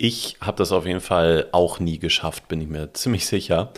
Ich 0.00 0.36
habe 0.40 0.58
das 0.58 0.70
auf 0.70 0.86
jeden 0.86 1.00
Fall 1.00 1.48
auch 1.50 1.80
nie 1.80 1.98
geschafft, 1.98 2.46
bin 2.46 2.60
ich 2.60 2.68
mir 2.68 2.94
ziemlich 2.94 3.26
sicher. 3.26 3.72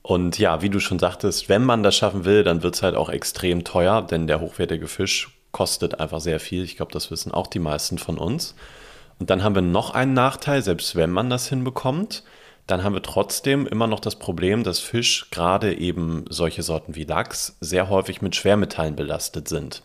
Und 0.00 0.38
ja, 0.38 0.62
wie 0.62 0.70
du 0.70 0.78
schon 0.78 1.00
sagtest, 1.00 1.48
wenn 1.48 1.64
man 1.64 1.82
das 1.82 1.96
schaffen 1.96 2.24
will, 2.24 2.44
dann 2.44 2.62
wird 2.62 2.76
es 2.76 2.84
halt 2.84 2.94
auch 2.94 3.08
extrem 3.08 3.64
teuer, 3.64 4.00
denn 4.00 4.28
der 4.28 4.40
hochwertige 4.40 4.86
Fisch 4.86 5.40
kostet 5.50 5.98
einfach 5.98 6.20
sehr 6.20 6.38
viel. 6.38 6.62
Ich 6.62 6.76
glaube, 6.76 6.92
das 6.92 7.10
wissen 7.10 7.32
auch 7.32 7.48
die 7.48 7.58
meisten 7.58 7.98
von 7.98 8.16
uns. 8.16 8.54
Und 9.18 9.28
dann 9.28 9.42
haben 9.42 9.56
wir 9.56 9.62
noch 9.62 9.90
einen 9.90 10.14
Nachteil, 10.14 10.62
selbst 10.62 10.94
wenn 10.94 11.10
man 11.10 11.28
das 11.30 11.48
hinbekommt, 11.48 12.22
dann 12.68 12.84
haben 12.84 12.94
wir 12.94 13.02
trotzdem 13.02 13.66
immer 13.66 13.88
noch 13.88 13.98
das 13.98 14.20
Problem, 14.20 14.62
dass 14.62 14.78
Fisch, 14.78 15.26
gerade 15.32 15.76
eben 15.76 16.26
solche 16.28 16.62
Sorten 16.62 16.94
wie 16.94 17.02
Lachs, 17.02 17.56
sehr 17.60 17.88
häufig 17.88 18.22
mit 18.22 18.36
Schwermetallen 18.36 18.94
belastet 18.94 19.48
sind. 19.48 19.82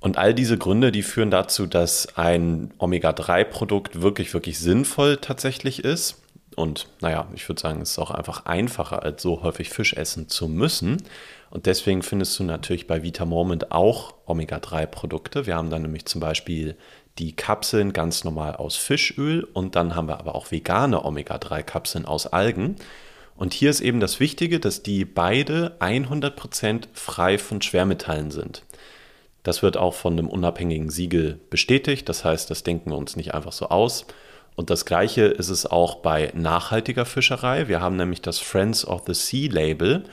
Und 0.00 0.16
all 0.16 0.32
diese 0.32 0.56
Gründe, 0.56 0.92
die 0.92 1.02
führen 1.02 1.30
dazu, 1.30 1.66
dass 1.66 2.16
ein 2.16 2.72
Omega-3-Produkt 2.78 4.00
wirklich, 4.00 4.32
wirklich 4.32 4.58
sinnvoll 4.58 5.18
tatsächlich 5.18 5.84
ist. 5.84 6.22
Und 6.56 6.88
naja, 7.00 7.28
ich 7.34 7.48
würde 7.48 7.60
sagen, 7.60 7.82
es 7.82 7.92
ist 7.92 7.98
auch 7.98 8.10
einfach 8.10 8.46
einfacher, 8.46 9.02
als 9.02 9.22
so 9.22 9.42
häufig 9.42 9.68
Fisch 9.68 9.92
essen 9.92 10.28
zu 10.28 10.48
müssen. 10.48 11.02
Und 11.50 11.66
deswegen 11.66 12.02
findest 12.02 12.38
du 12.38 12.44
natürlich 12.44 12.86
bei 12.86 13.02
Vitamormint 13.02 13.72
auch 13.72 14.14
Omega-3-Produkte. 14.26 15.46
Wir 15.46 15.56
haben 15.56 15.70
dann 15.70 15.82
nämlich 15.82 16.06
zum 16.06 16.20
Beispiel 16.20 16.76
die 17.18 17.36
Kapseln 17.36 17.92
ganz 17.92 18.24
normal 18.24 18.56
aus 18.56 18.76
Fischöl 18.76 19.44
und 19.44 19.76
dann 19.76 19.94
haben 19.94 20.08
wir 20.08 20.18
aber 20.18 20.34
auch 20.34 20.50
vegane 20.50 21.04
Omega-3-Kapseln 21.04 22.06
aus 22.06 22.26
Algen. 22.26 22.76
Und 23.36 23.52
hier 23.52 23.70
ist 23.70 23.80
eben 23.80 24.00
das 24.00 24.20
Wichtige, 24.20 24.60
dass 24.60 24.82
die 24.82 25.04
beide 25.04 25.76
100% 25.80 26.88
frei 26.92 27.38
von 27.38 27.62
Schwermetallen 27.62 28.30
sind. 28.30 28.62
Das 29.42 29.62
wird 29.62 29.76
auch 29.76 29.94
von 29.94 30.14
einem 30.14 30.28
unabhängigen 30.28 30.90
Siegel 30.90 31.40
bestätigt. 31.50 32.08
Das 32.08 32.24
heißt, 32.24 32.50
das 32.50 32.62
denken 32.62 32.90
wir 32.90 32.98
uns 32.98 33.16
nicht 33.16 33.34
einfach 33.34 33.52
so 33.52 33.68
aus. 33.68 34.06
Und 34.56 34.68
das 34.70 34.84
Gleiche 34.84 35.22
ist 35.22 35.48
es 35.48 35.66
auch 35.66 35.96
bei 35.96 36.30
nachhaltiger 36.34 37.06
Fischerei. 37.06 37.68
Wir 37.68 37.80
haben 37.80 37.96
nämlich 37.96 38.20
das 38.20 38.38
Friends 38.38 38.86
of 38.86 39.02
the 39.06 39.14
Sea 39.14 39.50
Label. 39.50 40.04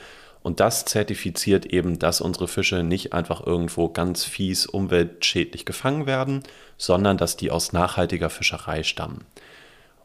Und 0.42 0.60
das 0.60 0.84
zertifiziert 0.84 1.66
eben, 1.66 1.98
dass 1.98 2.20
unsere 2.20 2.48
Fische 2.48 2.82
nicht 2.82 3.12
einfach 3.12 3.44
irgendwo 3.46 3.88
ganz 3.88 4.24
fies 4.24 4.66
umweltschädlich 4.66 5.66
gefangen 5.66 6.06
werden, 6.06 6.42
sondern 6.78 7.18
dass 7.18 7.36
die 7.36 7.50
aus 7.50 7.72
nachhaltiger 7.72 8.30
Fischerei 8.30 8.82
stammen. 8.82 9.26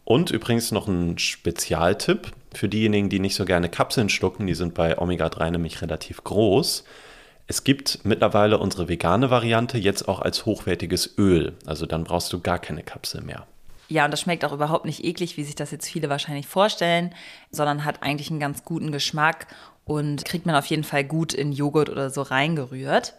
Und 0.06 0.32
übrigens 0.32 0.72
noch 0.72 0.88
ein 0.88 1.18
Spezialtipp 1.18 2.32
für 2.53 2.68
diejenigen, 2.68 3.10
die 3.10 3.20
nicht 3.20 3.36
so 3.36 3.46
gerne 3.46 3.70
Kapseln 3.70 4.10
schlucken, 4.10 4.48
die 4.48 4.56
sind 4.56 4.74
bei 4.74 4.98
Omega-3 4.98 5.51
nämlich 5.51 5.82
relativ 5.82 6.24
groß. 6.24 6.84
Es 7.48 7.64
gibt 7.64 8.00
mittlerweile 8.04 8.58
unsere 8.58 8.88
vegane 8.88 9.30
Variante 9.30 9.78
jetzt 9.78 10.08
auch 10.08 10.22
als 10.22 10.46
hochwertiges 10.46 11.18
Öl. 11.18 11.54
Also 11.66 11.86
dann 11.86 12.04
brauchst 12.04 12.32
du 12.32 12.40
gar 12.40 12.60
keine 12.60 12.84
Kapsel 12.84 13.22
mehr. 13.22 13.46
Ja, 13.90 14.06
und 14.06 14.12
das 14.12 14.22
schmeckt 14.22 14.46
auch 14.46 14.54
überhaupt 14.54 14.86
nicht 14.86 15.04
eklig, 15.04 15.38
wie 15.38 15.44
sich 15.44 15.56
das 15.56 15.72
jetzt 15.72 15.90
viele 15.90 16.10
wahrscheinlich 16.10 16.48
vorstellen, 16.48 17.14
sondern 17.52 17.84
hat 17.84 18.02
eigentlich 18.02 18.30
einen 18.30 18.40
ganz 18.40 18.64
guten 18.64 18.92
Geschmack 18.92 19.48
und 19.86 20.24
kriegt 20.24 20.46
man 20.46 20.56
auf 20.56 20.66
jeden 20.68 20.86
Fall 20.86 21.04
gut 21.04 21.34
in 21.34 21.52
Joghurt 21.52 21.90
oder 21.90 22.10
so 22.10 22.22
reingerührt. 22.22 23.14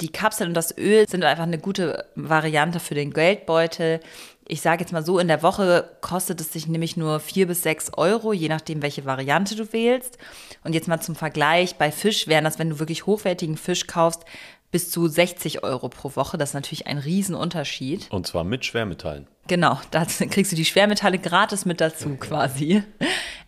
Die 0.00 0.12
Kapseln 0.12 0.48
und 0.48 0.54
das 0.54 0.76
Öl 0.76 1.08
sind 1.08 1.24
einfach 1.24 1.44
eine 1.44 1.58
gute 1.58 2.04
Variante 2.14 2.80
für 2.80 2.94
den 2.94 3.12
Geldbeutel. 3.12 4.00
Ich 4.48 4.60
sage 4.60 4.82
jetzt 4.82 4.92
mal 4.92 5.04
so, 5.04 5.18
in 5.18 5.28
der 5.28 5.42
Woche 5.42 5.88
kostet 6.00 6.40
es 6.40 6.52
sich 6.52 6.66
nämlich 6.66 6.96
nur 6.96 7.20
vier 7.20 7.46
bis 7.46 7.62
sechs 7.62 7.90
Euro, 7.96 8.32
je 8.32 8.48
nachdem, 8.48 8.82
welche 8.82 9.04
Variante 9.04 9.54
du 9.54 9.72
wählst. 9.72 10.18
Und 10.64 10.74
jetzt 10.74 10.88
mal 10.88 11.00
zum 11.00 11.14
Vergleich, 11.14 11.76
bei 11.76 11.90
Fisch 11.92 12.26
wären 12.26 12.44
das, 12.44 12.58
wenn 12.58 12.70
du 12.70 12.78
wirklich 12.78 13.06
hochwertigen 13.06 13.56
Fisch 13.56 13.86
kaufst, 13.86 14.24
bis 14.72 14.90
zu 14.90 15.06
60 15.06 15.62
Euro 15.62 15.88
pro 15.88 16.16
Woche. 16.16 16.38
Das 16.38 16.50
ist 16.50 16.54
natürlich 16.54 16.86
ein 16.86 16.98
Riesenunterschied. 16.98 18.10
Und 18.10 18.26
zwar 18.26 18.42
mit 18.42 18.64
Schwermetallen. 18.64 19.28
Genau, 19.46 19.78
da 19.90 20.04
kriegst 20.30 20.50
du 20.50 20.56
die 20.56 20.64
Schwermetalle 20.64 21.18
gratis 21.18 21.64
mit 21.64 21.80
dazu 21.80 22.16
quasi. 22.16 22.82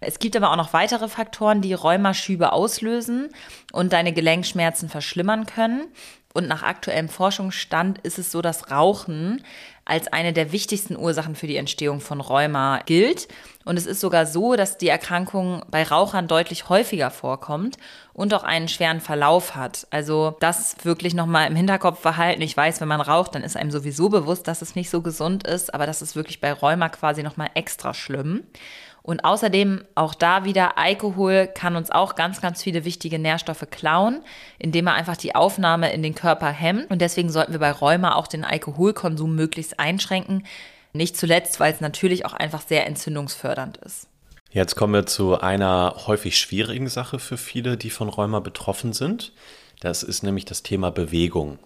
Es 0.00 0.18
gibt 0.18 0.36
aber 0.36 0.52
auch 0.52 0.56
noch 0.56 0.72
weitere 0.72 1.08
Faktoren, 1.08 1.62
die 1.62 1.72
Rheumaschübe 1.72 2.52
auslösen 2.52 3.30
und 3.72 3.92
deine 3.92 4.12
Gelenkschmerzen 4.12 4.88
verschlimmern 4.88 5.46
können. 5.46 5.86
Und 6.36 6.48
nach 6.48 6.64
aktuellem 6.64 7.08
Forschungsstand 7.08 7.98
ist 7.98 8.18
es 8.18 8.32
so, 8.32 8.42
dass 8.42 8.72
Rauchen 8.72 9.40
als 9.84 10.12
eine 10.12 10.32
der 10.32 10.50
wichtigsten 10.50 10.96
Ursachen 10.96 11.36
für 11.36 11.46
die 11.46 11.56
Entstehung 11.56 12.00
von 12.00 12.20
Rheuma 12.20 12.80
gilt. 12.86 13.28
Und 13.64 13.76
es 13.76 13.86
ist 13.86 14.00
sogar 14.00 14.26
so, 14.26 14.56
dass 14.56 14.76
die 14.76 14.88
Erkrankung 14.88 15.62
bei 15.70 15.84
Rauchern 15.84 16.26
deutlich 16.26 16.68
häufiger 16.68 17.12
vorkommt 17.12 17.76
und 18.14 18.34
auch 18.34 18.42
einen 18.42 18.66
schweren 18.66 19.00
Verlauf 19.00 19.54
hat. 19.54 19.86
Also 19.90 20.36
das 20.40 20.74
wirklich 20.82 21.14
nochmal 21.14 21.46
im 21.46 21.54
Hinterkopf 21.54 22.02
behalten. 22.02 22.42
Ich 22.42 22.56
weiß, 22.56 22.80
wenn 22.80 22.88
man 22.88 23.00
raucht, 23.00 23.36
dann 23.36 23.44
ist 23.44 23.56
einem 23.56 23.70
sowieso 23.70 24.08
bewusst, 24.08 24.48
dass 24.48 24.60
es 24.60 24.74
nicht 24.74 24.90
so 24.90 25.02
gesund 25.02 25.46
ist, 25.46 25.72
aber 25.72 25.86
das 25.86 26.02
ist 26.02 26.16
wirklich 26.16 26.40
bei 26.40 26.52
Rheuma 26.52 26.88
quasi 26.88 27.22
nochmal 27.22 27.50
extra 27.54 27.94
schlimm. 27.94 28.42
Und 29.06 29.22
außerdem 29.22 29.84
auch 29.94 30.14
da 30.14 30.46
wieder, 30.46 30.78
Alkohol 30.78 31.46
kann 31.46 31.76
uns 31.76 31.90
auch 31.90 32.14
ganz, 32.14 32.40
ganz 32.40 32.62
viele 32.62 32.86
wichtige 32.86 33.18
Nährstoffe 33.18 33.66
klauen, 33.70 34.22
indem 34.58 34.86
er 34.86 34.94
einfach 34.94 35.18
die 35.18 35.34
Aufnahme 35.34 35.92
in 35.92 36.02
den 36.02 36.14
Körper 36.14 36.48
hemmt. 36.48 36.90
Und 36.90 37.02
deswegen 37.02 37.30
sollten 37.30 37.52
wir 37.52 37.58
bei 37.60 37.70
Rheuma 37.70 38.14
auch 38.14 38.26
den 38.26 38.44
Alkoholkonsum 38.44 39.34
möglichst 39.36 39.78
einschränken. 39.78 40.46
Nicht 40.94 41.18
zuletzt, 41.18 41.60
weil 41.60 41.70
es 41.74 41.82
natürlich 41.82 42.24
auch 42.24 42.32
einfach 42.32 42.62
sehr 42.62 42.86
entzündungsfördernd 42.86 43.76
ist. 43.76 44.08
Jetzt 44.50 44.74
kommen 44.74 44.94
wir 44.94 45.04
zu 45.04 45.38
einer 45.38 45.94
häufig 46.06 46.38
schwierigen 46.38 46.88
Sache 46.88 47.18
für 47.18 47.36
viele, 47.36 47.76
die 47.76 47.90
von 47.90 48.08
Rheuma 48.08 48.40
betroffen 48.40 48.94
sind. 48.94 49.32
Das 49.80 50.02
ist 50.02 50.22
nämlich 50.22 50.46
das 50.46 50.62
Thema 50.62 50.90
Bewegung. 50.90 51.58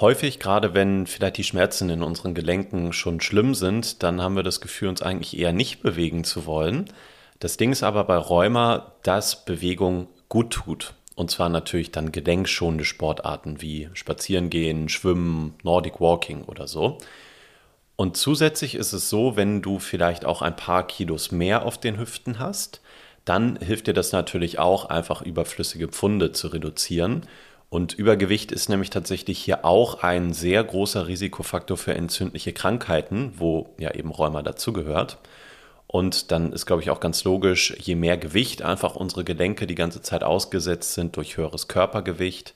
Häufig, 0.00 0.38
gerade 0.38 0.72
wenn 0.72 1.06
vielleicht 1.06 1.36
die 1.36 1.44
Schmerzen 1.44 1.90
in 1.90 2.02
unseren 2.02 2.32
Gelenken 2.32 2.94
schon 2.94 3.20
schlimm 3.20 3.54
sind, 3.54 4.02
dann 4.02 4.22
haben 4.22 4.34
wir 4.34 4.42
das 4.42 4.62
Gefühl, 4.62 4.88
uns 4.88 5.02
eigentlich 5.02 5.38
eher 5.38 5.52
nicht 5.52 5.82
bewegen 5.82 6.24
zu 6.24 6.46
wollen. 6.46 6.86
Das 7.38 7.58
Ding 7.58 7.70
ist 7.70 7.82
aber 7.82 8.04
bei 8.04 8.16
Rheuma, 8.16 8.92
dass 9.02 9.44
Bewegung 9.44 10.08
gut 10.30 10.50
tut. 10.52 10.94
Und 11.16 11.30
zwar 11.30 11.50
natürlich 11.50 11.92
dann 11.92 12.12
gelenkschonende 12.12 12.86
Sportarten 12.86 13.60
wie 13.60 13.90
Spazierengehen, 13.92 14.88
Schwimmen, 14.88 15.54
Nordic 15.62 16.00
Walking 16.00 16.44
oder 16.44 16.66
so. 16.66 16.96
Und 17.96 18.16
zusätzlich 18.16 18.76
ist 18.76 18.94
es 18.94 19.10
so, 19.10 19.36
wenn 19.36 19.60
du 19.60 19.78
vielleicht 19.78 20.24
auch 20.24 20.40
ein 20.40 20.56
paar 20.56 20.86
Kilos 20.86 21.30
mehr 21.30 21.66
auf 21.66 21.76
den 21.76 21.98
Hüften 21.98 22.38
hast, 22.38 22.80
dann 23.26 23.56
hilft 23.56 23.86
dir 23.86 23.92
das 23.92 24.12
natürlich 24.12 24.58
auch, 24.58 24.86
einfach 24.86 25.20
überflüssige 25.20 25.88
Pfunde 25.88 26.32
zu 26.32 26.48
reduzieren. 26.48 27.26
Und 27.70 27.94
Übergewicht 27.94 28.50
ist 28.50 28.68
nämlich 28.68 28.90
tatsächlich 28.90 29.38
hier 29.38 29.64
auch 29.64 30.02
ein 30.02 30.32
sehr 30.32 30.62
großer 30.62 31.06
Risikofaktor 31.06 31.76
für 31.76 31.94
entzündliche 31.94 32.52
Krankheiten, 32.52 33.32
wo 33.36 33.74
ja 33.78 33.94
eben 33.94 34.10
Rheuma 34.10 34.42
dazugehört. 34.42 35.18
Und 35.86 36.32
dann 36.32 36.52
ist, 36.52 36.66
glaube 36.66 36.82
ich, 36.82 36.90
auch 36.90 36.98
ganz 36.98 37.22
logisch, 37.22 37.74
je 37.78 37.94
mehr 37.94 38.16
Gewicht 38.16 38.62
einfach 38.62 38.96
unsere 38.96 39.22
Gelenke 39.22 39.68
die 39.68 39.76
ganze 39.76 40.02
Zeit 40.02 40.24
ausgesetzt 40.24 40.94
sind 40.94 41.16
durch 41.16 41.36
höheres 41.36 41.68
Körpergewicht, 41.68 42.54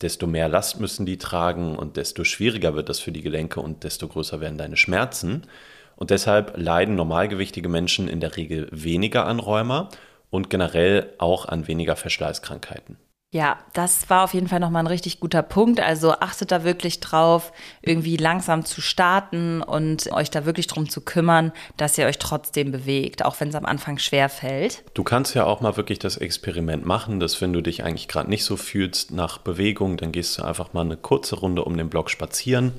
desto 0.00 0.26
mehr 0.26 0.48
Last 0.48 0.80
müssen 0.80 1.06
die 1.06 1.18
tragen 1.18 1.76
und 1.76 1.96
desto 1.96 2.24
schwieriger 2.24 2.74
wird 2.74 2.88
das 2.88 2.98
für 2.98 3.12
die 3.12 3.22
Gelenke 3.22 3.60
und 3.60 3.84
desto 3.84 4.08
größer 4.08 4.40
werden 4.40 4.58
deine 4.58 4.76
Schmerzen. 4.76 5.46
Und 5.94 6.10
deshalb 6.10 6.56
leiden 6.56 6.96
normalgewichtige 6.96 7.68
Menschen 7.68 8.08
in 8.08 8.20
der 8.20 8.36
Regel 8.36 8.68
weniger 8.72 9.26
an 9.26 9.38
Rheuma 9.38 9.90
und 10.30 10.50
generell 10.50 11.14
auch 11.18 11.46
an 11.46 11.68
weniger 11.68 11.94
Verschleißkrankheiten. 11.94 12.98
Ja, 13.32 13.58
das 13.74 14.08
war 14.08 14.24
auf 14.24 14.34
jeden 14.34 14.48
Fall 14.48 14.60
nochmal 14.60 14.84
ein 14.84 14.86
richtig 14.86 15.20
guter 15.20 15.42
Punkt. 15.42 15.80
Also 15.80 16.12
achtet 16.12 16.52
da 16.52 16.64
wirklich 16.64 17.00
drauf, 17.00 17.52
irgendwie 17.82 18.16
langsam 18.16 18.64
zu 18.64 18.80
starten 18.80 19.62
und 19.62 20.10
euch 20.12 20.30
da 20.30 20.46
wirklich 20.46 20.68
drum 20.68 20.88
zu 20.88 21.00
kümmern, 21.00 21.52
dass 21.76 21.98
ihr 21.98 22.06
euch 22.06 22.18
trotzdem 22.18 22.70
bewegt, 22.70 23.24
auch 23.24 23.38
wenn 23.40 23.48
es 23.48 23.54
am 23.56 23.66
Anfang 23.66 23.98
schwer 23.98 24.28
fällt. 24.28 24.84
Du 24.94 25.02
kannst 25.02 25.34
ja 25.34 25.44
auch 25.44 25.60
mal 25.60 25.76
wirklich 25.76 25.98
das 25.98 26.16
Experiment 26.16 26.86
machen, 26.86 27.20
dass 27.20 27.40
wenn 27.40 27.52
du 27.52 27.60
dich 27.60 27.82
eigentlich 27.82 28.08
gerade 28.08 28.30
nicht 28.30 28.44
so 28.44 28.56
fühlst 28.56 29.10
nach 29.10 29.38
Bewegung, 29.38 29.96
dann 29.96 30.12
gehst 30.12 30.38
du 30.38 30.42
einfach 30.42 30.72
mal 30.72 30.82
eine 30.82 30.96
kurze 30.96 31.34
Runde 31.34 31.64
um 31.64 31.76
den 31.76 31.90
Block 31.90 32.10
spazieren. 32.10 32.72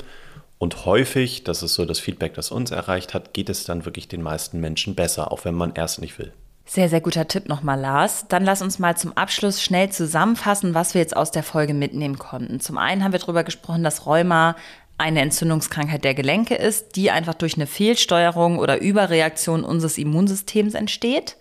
Und 0.59 0.85
häufig, 0.85 1.43
das 1.43 1.61
ist 1.61 1.75
so 1.75 1.85
das 1.85 1.99
Feedback, 1.99 2.33
das 2.33 2.51
uns 2.51 2.71
erreicht 2.71 3.13
hat, 3.13 3.33
geht 3.33 3.49
es 3.49 3.65
dann 3.65 3.85
wirklich 3.85 4.07
den 4.07 4.23
meisten 4.23 4.59
Menschen 4.59 4.95
besser, 4.95 5.31
auch 5.31 5.45
wenn 5.45 5.53
man 5.53 5.73
erst 5.75 6.01
nicht 6.01 6.17
will. 6.17 6.31
Sehr, 6.69 6.89
sehr 6.89 6.99
guter 6.99 7.29
Tipp 7.29 7.47
nochmal, 7.47 7.79
Lars. 7.79 8.25
Dann 8.27 8.43
lass 8.43 8.61
uns 8.61 8.77
mal 8.77 8.97
zum 8.97 9.15
Abschluss 9.15 9.61
schnell 9.61 9.89
zusammenfassen, 9.89 10.73
was 10.73 10.93
wir 10.93 10.99
jetzt 10.99 11.15
aus 11.15 11.31
der 11.31 11.43
Folge 11.43 11.73
mitnehmen 11.73 12.19
konnten. 12.19 12.59
Zum 12.59 12.77
einen 12.77 13.05
haben 13.05 13.13
wir 13.13 13.19
darüber 13.19 13.45
gesprochen, 13.45 13.85
dass 13.85 14.05
Rheuma 14.05 14.57
eine 14.97 15.21
Entzündungskrankheit 15.21 16.03
der 16.03 16.13
Gelenke 16.13 16.55
ist, 16.55 16.97
die 16.97 17.09
einfach 17.09 17.35
durch 17.35 17.55
eine 17.55 17.67
Fehlsteuerung 17.67 18.59
oder 18.59 18.81
Überreaktion 18.81 19.63
unseres 19.63 19.97
Immunsystems 19.97 20.73
entsteht. 20.73 21.37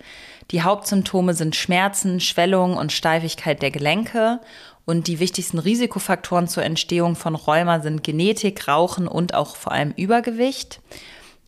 Die 0.53 0.63
Hauptsymptome 0.63 1.35
sind 1.35 1.57
Schmerzen, 1.57 2.21
Schwellung 2.21 2.77
und 2.77 2.93
Steifigkeit 2.93 3.63
der 3.63 3.73
Gelenke. 3.73 4.39
Und 4.85 5.09
die 5.09 5.19
wichtigsten 5.19 5.59
Risikofaktoren 5.59 6.47
zur 6.47 6.63
Entstehung 6.63 7.17
von 7.17 7.35
Rheuma 7.35 7.81
sind 7.81 8.05
Genetik, 8.05 8.69
Rauchen 8.69 9.09
und 9.09 9.35
auch 9.35 9.57
vor 9.57 9.73
allem 9.73 9.93
Übergewicht. 9.97 10.81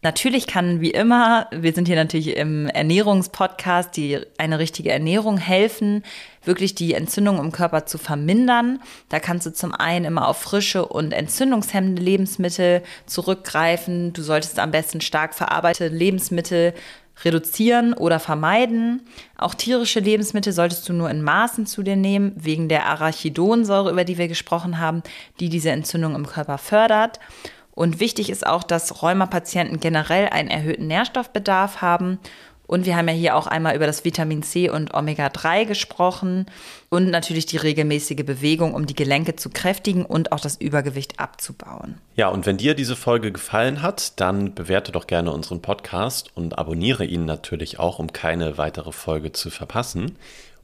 Natürlich 0.01 0.47
kann 0.47 0.81
wie 0.81 0.93
immer, 0.93 1.49
wir 1.51 1.73
sind 1.73 1.89
hier 1.89 1.97
natürlich 1.97 2.37
im 2.37 2.69
Ernährungspodcast, 2.69 3.97
die 3.97 4.21
eine 4.39 4.61
richtige 4.61 4.93
Ernährung 4.93 5.39
helfen, 5.39 6.05
wirklich 6.45 6.77
die 6.77 6.95
Entzündung 6.95 7.41
im 7.41 7.51
Körper 7.51 7.85
zu 7.85 7.99
vermindern. 7.99 8.81
Da 9.09 9.19
kannst 9.19 9.47
du 9.47 9.53
zum 9.53 9.75
einen 9.75 10.05
immer 10.05 10.29
auf 10.29 10.39
frische 10.39 10.87
und 10.87 11.13
entzündungshemmende 11.13 12.01
Lebensmittel 12.01 12.83
zurückgreifen. 13.07 14.13
Du 14.13 14.23
solltest 14.23 14.61
am 14.61 14.71
besten 14.71 15.01
stark 15.01 15.35
verarbeitete 15.35 15.93
Lebensmittel 15.93 16.75
reduzieren 17.25 17.93
oder 17.93 18.21
vermeiden. 18.21 19.03
Auch 19.37 19.55
tierische 19.55 19.99
Lebensmittel 19.99 20.53
solltest 20.53 20.89
du 20.89 20.93
nur 20.93 21.11
in 21.11 21.23
Maßen 21.23 21.67
zu 21.67 21.83
dir 21.83 21.97
nehmen, 21.97 22.33
wegen 22.37 22.69
der 22.69 22.87
Arachidonsäure, 22.87 23.91
über 23.91 24.05
die 24.05 24.19
wir 24.19 24.29
gesprochen 24.29 24.79
haben, 24.79 25.03
die 25.41 25.49
diese 25.49 25.71
Entzündung 25.71 26.15
im 26.15 26.27
Körper 26.27 26.59
fördert. 26.59 27.19
Und 27.79 28.01
wichtig 28.01 28.29
ist 28.29 28.45
auch, 28.45 28.65
dass 28.65 29.03
Rheumapatienten 29.03 29.79
generell 29.79 30.29
einen 30.31 30.51
erhöhten 30.51 30.89
Nährstoffbedarf 30.89 31.81
haben. 31.81 32.19
Und 32.67 32.87
wir 32.87 32.97
haben 32.97 33.07
ja 33.07 33.15
hier 33.15 33.37
auch 33.37 33.47
einmal 33.47 33.77
über 33.77 33.87
das 33.87 34.05
Vitamin 34.05 34.43
C 34.43 34.69
und 34.69 34.95
Omega-3 34.95 35.65
gesprochen 35.65 36.47
und 36.89 37.09
natürlich 37.09 37.47
die 37.47 37.57
regelmäßige 37.57 38.27
Bewegung, 38.27 38.75
um 38.75 38.87
die 38.87 38.97
Gelenke 38.97 39.37
zu 39.37 39.51
kräftigen 39.51 40.05
und 40.05 40.33
auch 40.33 40.41
das 40.41 40.57
Übergewicht 40.57 41.21
abzubauen. 41.21 42.01
Ja, 42.17 42.27
und 42.31 42.47
wenn 42.47 42.57
dir 42.57 42.75
diese 42.75 42.97
Folge 42.97 43.31
gefallen 43.31 43.81
hat, 43.81 44.19
dann 44.19 44.57
bewerte 44.57 44.91
doch 44.91 45.07
gerne 45.07 45.31
unseren 45.31 45.63
Podcast 45.63 46.33
und 46.35 46.59
abonniere 46.59 47.05
ihn 47.05 47.27
natürlich 47.27 47.79
auch, 47.79 48.01
um 48.01 48.13
keine 48.13 48.59
weitere 48.59 48.91
Folge 48.91 49.31
zu 49.31 49.51
verpassen. 49.51 50.17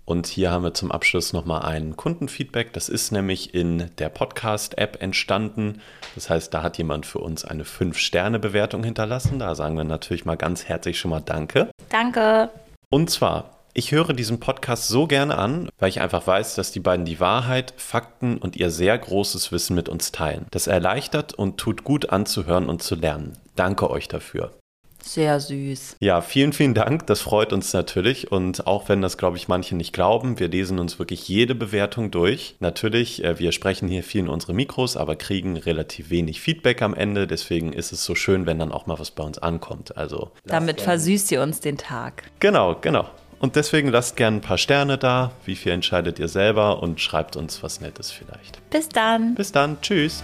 Und 0.04 0.26
hier 0.26 0.50
haben 0.50 0.64
wir 0.64 0.74
zum 0.74 0.92
Abschluss 0.92 1.32
nochmal 1.32 1.62
ein 1.62 1.96
Kundenfeedback. 1.96 2.72
Das 2.72 2.88
ist 2.88 3.10
nämlich 3.10 3.54
in 3.54 3.90
der 3.98 4.10
Podcast-App 4.10 5.00
entstanden. 5.00 5.80
Das 6.14 6.28
heißt, 6.28 6.52
da 6.52 6.62
hat 6.62 6.76
jemand 6.76 7.06
für 7.06 7.20
uns 7.20 7.44
eine 7.44 7.64
5-Sterne-Bewertung 7.64 8.84
hinterlassen. 8.84 9.38
Da 9.38 9.54
sagen 9.54 9.76
wir 9.76 9.84
natürlich 9.84 10.26
mal 10.26 10.36
ganz 10.36 10.66
herzlich 10.66 10.98
schon 10.98 11.10
mal 11.10 11.20
Danke. 11.20 11.70
Danke. 11.88 12.50
Und 12.90 13.08
zwar, 13.08 13.50
ich 13.72 13.92
höre 13.92 14.12
diesen 14.12 14.40
Podcast 14.40 14.88
so 14.88 15.06
gerne 15.06 15.38
an, 15.38 15.70
weil 15.78 15.88
ich 15.88 16.00
einfach 16.00 16.26
weiß, 16.26 16.54
dass 16.54 16.70
die 16.70 16.80
beiden 16.80 17.06
die 17.06 17.18
Wahrheit, 17.18 17.72
Fakten 17.76 18.36
und 18.36 18.56
ihr 18.56 18.70
sehr 18.70 18.96
großes 18.98 19.52
Wissen 19.52 19.74
mit 19.74 19.88
uns 19.88 20.12
teilen. 20.12 20.46
Das 20.50 20.66
erleichtert 20.66 21.32
und 21.32 21.56
tut 21.56 21.82
gut 21.82 22.10
anzuhören 22.10 22.68
und 22.68 22.82
zu 22.82 22.94
lernen. 22.94 23.38
Danke 23.56 23.90
euch 23.90 24.06
dafür. 24.06 24.52
Sehr 25.04 25.38
süß. 25.38 25.96
Ja, 26.00 26.22
vielen, 26.22 26.52
vielen 26.52 26.74
Dank. 26.74 27.06
Das 27.06 27.20
freut 27.20 27.52
uns 27.52 27.72
natürlich. 27.72 28.32
Und 28.32 28.66
auch 28.66 28.88
wenn 28.88 29.02
das, 29.02 29.18
glaube 29.18 29.36
ich, 29.36 29.48
manche 29.48 29.76
nicht 29.76 29.92
glauben, 29.92 30.38
wir 30.40 30.48
lesen 30.48 30.78
uns 30.78 30.98
wirklich 30.98 31.28
jede 31.28 31.54
Bewertung 31.54 32.10
durch. 32.10 32.56
Natürlich, 32.58 33.22
äh, 33.22 33.38
wir 33.38 33.52
sprechen 33.52 33.86
hier 33.86 34.02
viel 34.02 34.22
in 34.22 34.28
unsere 34.28 34.54
Mikros, 34.54 34.96
aber 34.96 35.14
kriegen 35.16 35.56
relativ 35.56 36.10
wenig 36.10 36.40
Feedback 36.40 36.80
am 36.82 36.94
Ende. 36.94 37.26
Deswegen 37.26 37.72
ist 37.72 37.92
es 37.92 38.04
so 38.04 38.14
schön, 38.14 38.46
wenn 38.46 38.58
dann 38.58 38.72
auch 38.72 38.86
mal 38.86 38.98
was 38.98 39.10
bei 39.10 39.22
uns 39.22 39.38
ankommt. 39.38 39.96
Also 39.96 40.30
damit 40.46 40.80
versüßt 40.80 41.30
ihr 41.32 41.42
uns 41.42 41.60
den 41.60 41.76
Tag. 41.76 42.24
Genau, 42.40 42.74
genau. 42.80 43.08
und 43.40 43.56
deswegen 43.56 43.88
lasst 43.88 44.16
gerne 44.16 44.38
ein 44.38 44.40
paar 44.40 44.58
Sterne 44.58 44.96
da. 44.96 45.32
Wie 45.44 45.54
viel 45.54 45.72
entscheidet 45.72 46.18
ihr 46.18 46.28
selber 46.28 46.82
und 46.82 47.00
schreibt 47.00 47.36
uns 47.36 47.62
was 47.62 47.80
Nettes 47.80 48.10
vielleicht. 48.10 48.58
Bis 48.70 48.88
dann. 48.88 49.34
Bis 49.34 49.52
dann. 49.52 49.80
Tschüss. 49.82 50.22